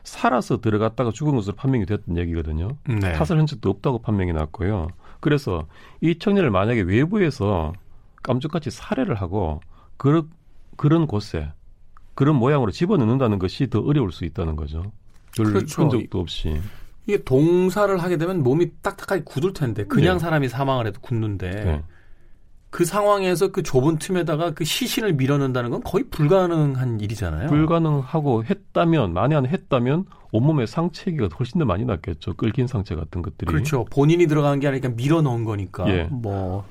[0.05, 2.77] 살아서 들어갔다가 죽은 것으로 판명이 됐던 얘기거든요.
[2.87, 3.13] 네.
[3.13, 4.89] 타살 흔적도 없다고 판명이 났고요.
[5.21, 5.67] 그래서
[6.01, 7.73] 이 청년을 만약에 외부에서
[8.23, 9.61] 깜짝같이 살해를 하고
[9.97, 10.29] 그런
[10.77, 11.51] 그런 곳에
[12.15, 14.83] 그런 모양으로 집어넣는다는 것이 더 어려울 수 있다는 거죠.
[15.37, 15.83] 별 그렇죠.
[15.83, 16.61] 흔적도 없이.
[17.07, 20.21] 이게 동사를 하게 되면 몸이 딱딱하게 굳을 텐데 그냥 네.
[20.21, 21.83] 사람이 사망을 해도 굳는데 네.
[22.71, 27.49] 그 상황에서 그 좁은 틈에다가 그 시신을 밀어넣는다는 건 거의 불가능한 일이잖아요.
[27.49, 32.35] 불가능하고 했다면 만에 안 했다면 온몸에 상체기가 훨씬 더 많이 났겠죠.
[32.35, 33.47] 끌긴 상체 같은 것들이.
[33.47, 33.85] 그렇죠.
[33.85, 35.89] 본인이 들어간 게 아니라 밀어넣은 거니까.
[35.89, 36.09] 예.
[36.11, 36.65] 뭐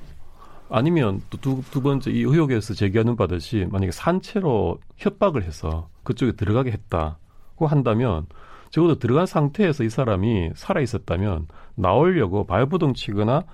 [0.68, 7.66] 아니면 또두 두 번째 이 의혹에서 제기하는 바듯이 만약에 산채로 협박을 해서 그쪽에 들어가게 했다고
[7.66, 8.26] 한다면
[8.74, 11.46] 적어도 들어간 상태에서 이 사람이 살아 있었다면
[11.76, 13.44] 나오려고 발부동 치거나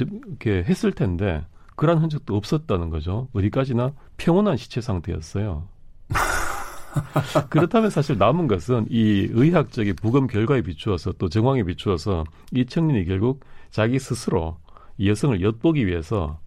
[0.00, 1.44] 이렇게 했을 텐데
[1.76, 3.28] 그런 흔적도 없었다는 거죠.
[3.34, 5.68] 어디까지나 평온한 시체 상태였어요.
[7.50, 13.44] 그렇다면 사실 남은 것은 이 의학적인 부검 결과에 비추어서 또 정황에 비추어서 이 청년이 결국
[13.68, 14.56] 자기 스스로
[14.96, 16.40] 이 여성을 엿보기 위해서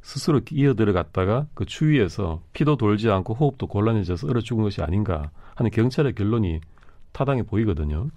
[0.00, 5.70] 스스로 이어 들어갔다가 그 추위에서 피도 돌지 않고 호흡도 곤란해져서 얼어 죽은 것이 아닌가 하는
[5.70, 6.60] 경찰의 결론이
[7.12, 8.08] 타당해 보이거든요.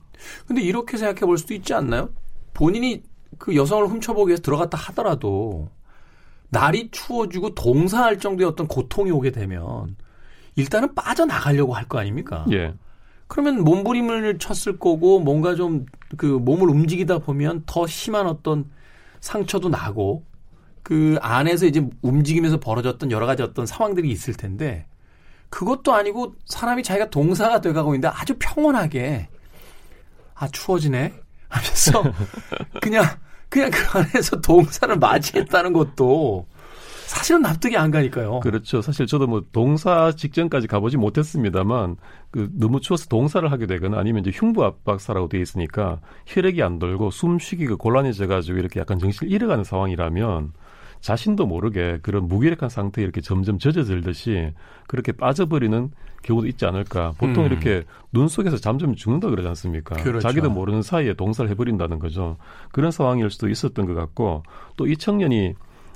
[0.47, 2.09] 근데 이렇게 생각해 볼 수도 있지 않나요?
[2.53, 3.03] 본인이
[3.37, 5.69] 그 여성을 훔쳐보기 위해서 들어갔다 하더라도
[6.49, 9.95] 날이 추워지고 동사할 정도의 어떤 고통이 오게 되면
[10.55, 12.45] 일단은 빠져나가려고 할 거 아닙니까?
[12.51, 12.73] 예.
[13.27, 15.85] 그러면 몸부림을 쳤을 거고 뭔가 좀
[16.17, 18.69] 그 몸을 움직이다 보면 더 심한 어떤
[19.19, 20.23] 상처도 나고
[20.83, 24.85] 그 안에서 이제 움직이면서 벌어졌던 여러 가지 어떤 상황들이 있을 텐데
[25.55, 29.29] 그것도 아니고 사람이 자기가 동사가 돼가고 있는데 아주 평온하게
[30.33, 31.13] 아 추워지네
[31.47, 32.03] 하면서
[32.81, 33.05] 그냥
[33.47, 36.45] 그냥 그 안에서 동사를 맞이했다는 것도
[37.05, 38.41] 사실은 납득이 안 가니까요.
[38.41, 38.81] 그렇죠.
[38.81, 41.95] 사실 저도 뭐 동사 직전까지 가보지 못했습니다만
[42.31, 47.11] 그 너무 추워서 동사를 하게 되거나 아니면 이제 흉부 압박사라고 되어 있으니까 혈액이 안 돌고
[47.11, 50.51] 숨쉬기가 곤란해져 가지고 이렇게 약간 정신을 잃어가는 상황이라면
[51.05, 54.53] 자신도 모르게 그런 무기력한 상태에 이렇게 점점 젖어들듯이
[54.87, 55.91] 그렇게 빠져버리는
[56.23, 57.13] 경우도 있지 않을까.
[57.19, 57.51] 보통 음.
[57.51, 59.97] 이렇게 눈 속에서 잠잠 죽는다 그러지 않습니까?
[59.97, 60.19] 그렇죠.
[60.27, 62.37] 자기도 모르는 사이에 동사를 해버린다는 거죠.
[62.71, 64.41] 그런 상황일 수도 있었던 것 같고
[64.77, 65.53] 또 이 청년이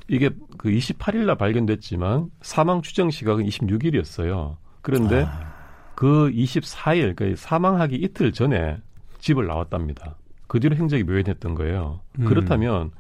[0.09, 0.29] 이게
[0.59, 4.57] 그 28일 날 발견됐지만 사망 추정 시각은 26일이었어요.
[4.83, 5.53] 그런데 아.
[5.95, 8.77] 그 24일, 그 사망하기 이틀 전에
[9.17, 10.17] 집을 나왔답니다.
[10.45, 11.99] 그 뒤로 행적이 묘연했던 거예요.
[12.19, 12.25] 음.
[12.25, 12.91] 그렇다면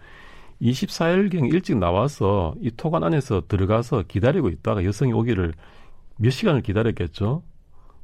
[0.61, 5.53] 24일경 일찍 나와서 이 토관 안에서 들어가서 기다리고 있다가 여성이 오기를
[6.17, 7.43] 몇 시간을 기다렸겠죠.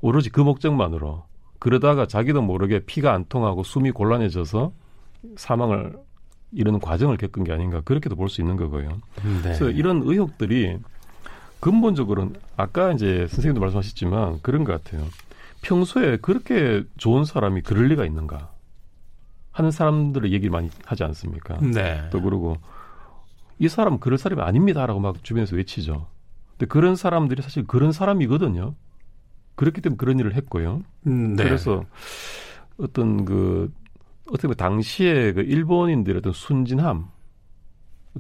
[0.02, 1.24] 오로지 그 목적만으로.
[1.60, 4.72] 그러다가 자기도 모르게 피가 안 통하고 숨이 곤란해져서
[5.36, 5.98] 사망을
[6.52, 8.90] 이르는 과정을 겪은 게 아닌가 그렇게도 볼 수 있는 거고요.
[8.90, 9.42] 네.
[9.42, 10.78] 그래서 이런 의혹들이
[11.60, 15.06] 근본적으로는 아까 이제 선생님도 말씀하셨지만 그런 것 같아요.
[15.62, 18.52] 평소에 그렇게 좋은 사람이 그럴 리가 있는가
[19.56, 21.58] 하는 사람들의 얘기를 많이 하지 않습니까?
[21.62, 22.10] 네.
[22.12, 22.58] 또 그러고
[23.58, 26.08] 이 사람 그럴 사람이 아닙니다라고 막 주변에서 외치죠.
[26.52, 28.76] 근데 그런 사람들이 사실 그런 사람이거든요.
[29.56, 30.84] 그렇기 때문에 그런 일을 했고요.
[31.08, 31.44] 음, 네.
[31.46, 31.86] 그래서
[32.78, 33.72] 어떤 그
[34.28, 37.08] 어떻게 보면 당시에 그 일본인들의 어떤 순진함,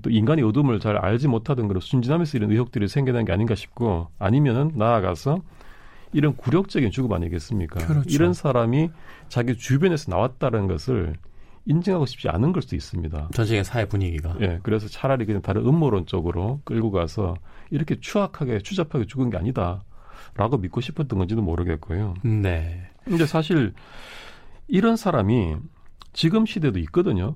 [0.02, 4.72] 또 인간의 어둠을 잘 알지 못하던 그런 순진함에서 이런 의혹들이 생겨난 게 아닌가 싶고 아니면은
[4.76, 5.42] 나아가서
[6.16, 7.86] 이런 굴욕적인 죽음 아니겠습니까?
[7.86, 8.10] 그렇죠.
[8.10, 8.90] 이런 사람이
[9.28, 11.16] 자기 주변에서 나왔다는 것을
[11.66, 13.32] 인정하고 싶지 않은 걸 수도 있습니다.
[13.34, 14.34] 전체의 사회 분위기가.
[14.40, 17.36] 예, 그래서 차라리 그냥 다른 음모론 쪽으로 끌고 가서
[17.70, 22.14] 이렇게 추악하게 추잡하게 죽은 게 아니다라고 믿고 싶었던 건지도 모르겠고요.
[22.24, 22.90] 네.
[23.04, 23.74] 근데 사실
[24.70, 25.58] 이런 사람이
[26.14, 27.36] 지금 시대도 있거든요.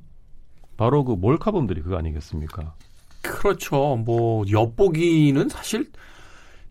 [0.78, 2.76] 바로 그 몰카범들이 그거 아니겠습니까?
[3.22, 3.98] 그렇죠.
[3.98, 5.92] 뭐 엿보기는 사실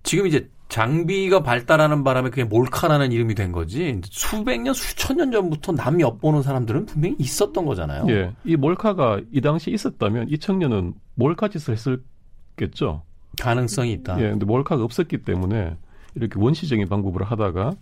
[0.02, 4.00] 지금 이제 장비가 발달하는 바람에 그게 몰카라는 이름이 된 거지.
[4.04, 8.04] 수백 년, 수천 년 전부터 남 엿보는 사람들은 분명히 있었던 거잖아요.
[8.08, 13.02] 예, 이 몰카가 이 당시에 있었다면 이 청년은 몰카 짓을 했을겠죠.
[13.40, 14.20] 가능성이 있다.
[14.20, 15.76] 예, 근데 몰카가 없었기 때문에
[16.14, 17.72] 이렇게 원시적인 방법으로 하다가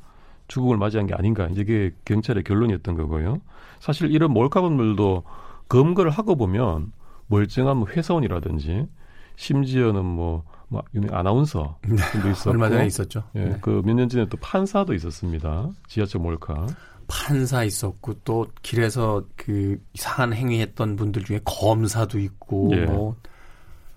[0.48, 1.48] 죽음을 맞이한 게 아닌가.
[1.50, 3.40] 이게 경찰의 결론이었던 거고요.
[3.80, 5.24] 사실 이런 몰카범들도
[5.68, 6.92] 검거를 하고 보면
[7.26, 8.86] 멀쩡한 뭐 회사원이라든지
[9.34, 13.24] 심지어는 뭐, 뭐 유명 아나운서 분도 있었고 얼마 전에 있었죠.
[13.36, 13.58] 예, 네.
[13.60, 15.70] 그몇 년 전에 또 판사도 있었습니다.
[15.86, 16.66] 지하철 몰카.
[17.08, 22.84] 판사 있었고 또 길에서 그 이상한 행위했던 분들 중에 검사도 있고 예.
[22.86, 23.14] 뭐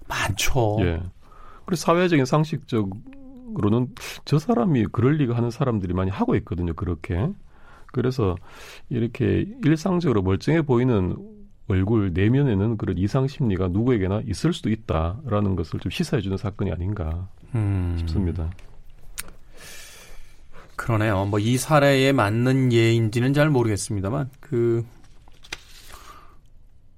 [0.07, 0.77] 많죠.
[0.81, 1.01] 예.
[1.65, 3.95] 그래서 사회적인 상식적으로는
[4.25, 6.73] 저 사람이 그럴 리가 하는 사람들이 많이 하고 있거든요.
[6.73, 7.29] 그렇게.
[7.91, 8.35] 그래서
[8.89, 11.15] 이렇게 일상적으로 멀쩡해 보이는
[11.69, 17.29] 얼굴 내면에는 그런 이상 심리가 누구에게나 있을 수도 있다라는 것을 좀 시사해 주는 사건이 아닌가
[17.55, 18.49] 음, 싶습니다.
[20.75, 21.25] 그러네요.
[21.25, 24.83] 뭐 이 사례에 맞는 예인지는 잘 모르겠습니다만 그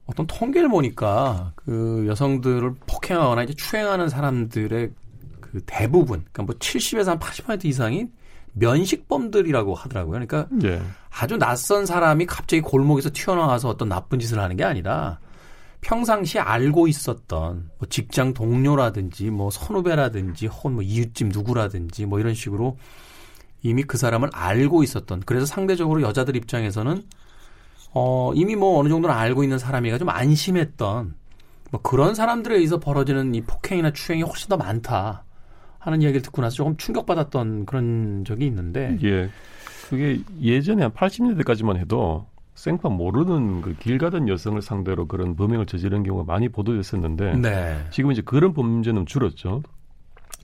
[0.05, 4.91] 어떤 통계를 보니까 그 여성들을 폭행하거나 이제 추행하는 사람들의
[5.39, 8.07] 그 대부분, 그러니까 뭐 70에서 한 80% 이상이
[8.53, 10.11] 면식범들이라고 하더라고요.
[10.11, 10.81] 그러니까 예.
[11.09, 15.19] 아주 낯선 사람이 갑자기 골목에서 튀어나와서 어떤 나쁜 짓을 하는 게 아니라
[15.81, 22.77] 평상시 알고 있었던 뭐 직장 동료라든지 뭐 선후배라든지 혹은 뭐 이웃집 누구라든지 뭐 이런 식으로
[23.63, 27.03] 이미 그 사람을 알고 있었던 그래서 상대적으로 여자들 입장에서는
[27.93, 31.15] 어 이미 뭐 어느 정도는 알고 있는 사람이가 좀 안심했던
[31.71, 35.25] 뭐 그런 사람들에 의해서 벌어지는 이 폭행이나 추행이 훨씬 더 많다
[35.81, 39.29] 하는 이야기를 듣고 나서 조금 충격받았던 그런 적이 있는데 예.
[39.89, 46.03] 그게 예전에 한 80년대까지만 해도 생판 모르는 그 길 가던 여성을 상대로 그런 범행을 저지른
[46.03, 47.83] 경우가 많이 보도됐었는데 네.
[47.89, 49.63] 지금 이제 그런 범죄는 줄었죠.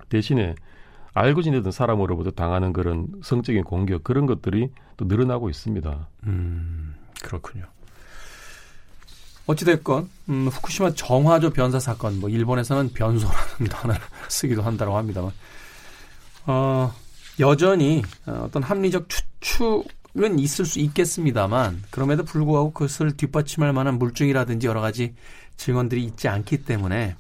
[0.10, 0.56] 대신에
[1.14, 6.10] 알고 지내던 사람으로부터 당하는 그런 성적인 공격 그런 것들이 또 늘어나고 있습니다.
[6.26, 7.66] 음, 그렇군요.
[9.48, 15.32] 어찌됐건, 음, 후쿠시마 정화조 변사 사건, 뭐, 일본에서는 변소라는 단어를 쓰기도 한다고 합니다만,
[16.46, 16.94] 어,
[17.40, 24.82] 여전히 어, 어떤 합리적 추측은 있을 수 있겠습니다만, 그럼에도 불구하고 그것을 뒷받침할 만한 물증이라든지 여러
[24.82, 25.16] 가지
[25.56, 27.16] 증언들이 있지 않기 때문에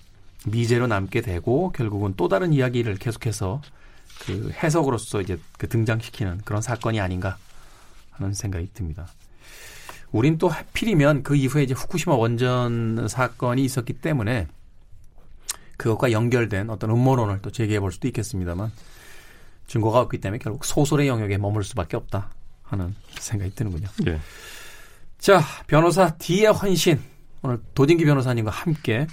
[0.46, 3.62] 미제로 남게 되고, 결국은 또 다른 이야기를 계속해서
[4.26, 7.38] 그 해석으로서 이제 그 등장시키는 그런 사건이 아닌가
[8.12, 9.08] 하는 생각이 듭니다.
[10.12, 14.47] 우린 또 하필이면 그 이후에 이제 후쿠시마 원전 사건이 있었기 때문에
[15.78, 18.72] 그것과 연결된 어떤 음모론을 또 제기해 볼 수도 있겠습니다만
[19.68, 22.32] 증거가 없기 때문에 결국 소설의 영역에 머물 수밖에 없다
[22.64, 23.88] 하는 생각이 드는군요.
[24.08, 24.20] 예.
[25.20, 26.99] 자, 변호사 D의 헌신.
[27.41, 29.08] 오늘 도진기 변호사님과 함께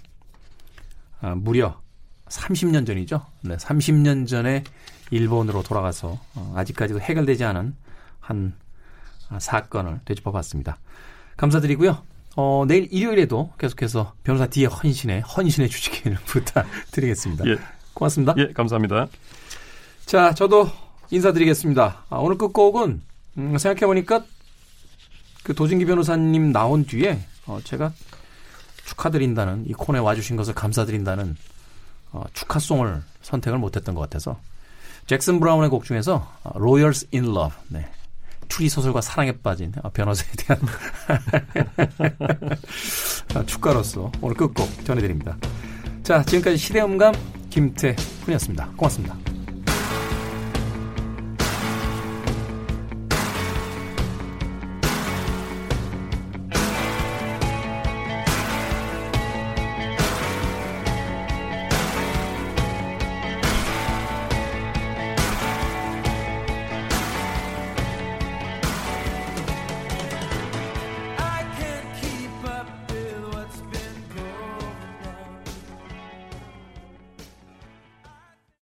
[1.21, 1.81] 아, 무려
[2.29, 3.25] 30년 전이죠.
[3.43, 4.65] 네, 30년 전에
[5.11, 7.77] 일본으로 돌아가서 어, 아직까지도 해결되지 않은
[8.21, 8.64] 한 아,
[9.39, 10.79] 사건을 되짚어 봤습니다.
[11.37, 11.99] 감사드리고요.
[12.37, 17.47] 어, 내일 일요일에도 계속해서 변호사 D의 헌신에 헌신해 주시기를 부탁드리겠습니다.
[17.47, 17.59] 예.
[17.95, 18.35] 고맙습니다.
[18.39, 19.07] 예, 감사합니다.
[20.05, 20.69] 자, 저도
[21.11, 22.05] 인사드리겠습니다.
[22.09, 23.03] 아, 오늘 끝곡은
[23.39, 24.25] 음, 생각해보니까
[25.45, 27.93] 그 도진기 변호사님 나온 뒤에 어, 제가
[28.87, 31.37] 축하드린다는 이 코너에 와주신 것을 감사드린다는
[32.13, 34.39] 어, 축하송을 선택을 못했던 것 같아서
[35.07, 37.87] 잭슨 브라운의 곡 중에서 어, Royals in Love 네.
[38.49, 40.63] 추리 소설과 사랑에 빠진 어, 변호사에 대한
[43.35, 45.37] 아, 축가로서 오늘 끝곡 전해드립니다.
[46.03, 47.15] 자, 지금까지 시대음감
[47.51, 48.71] 김태훈이었습니다.
[48.77, 49.34] 고맙습니다.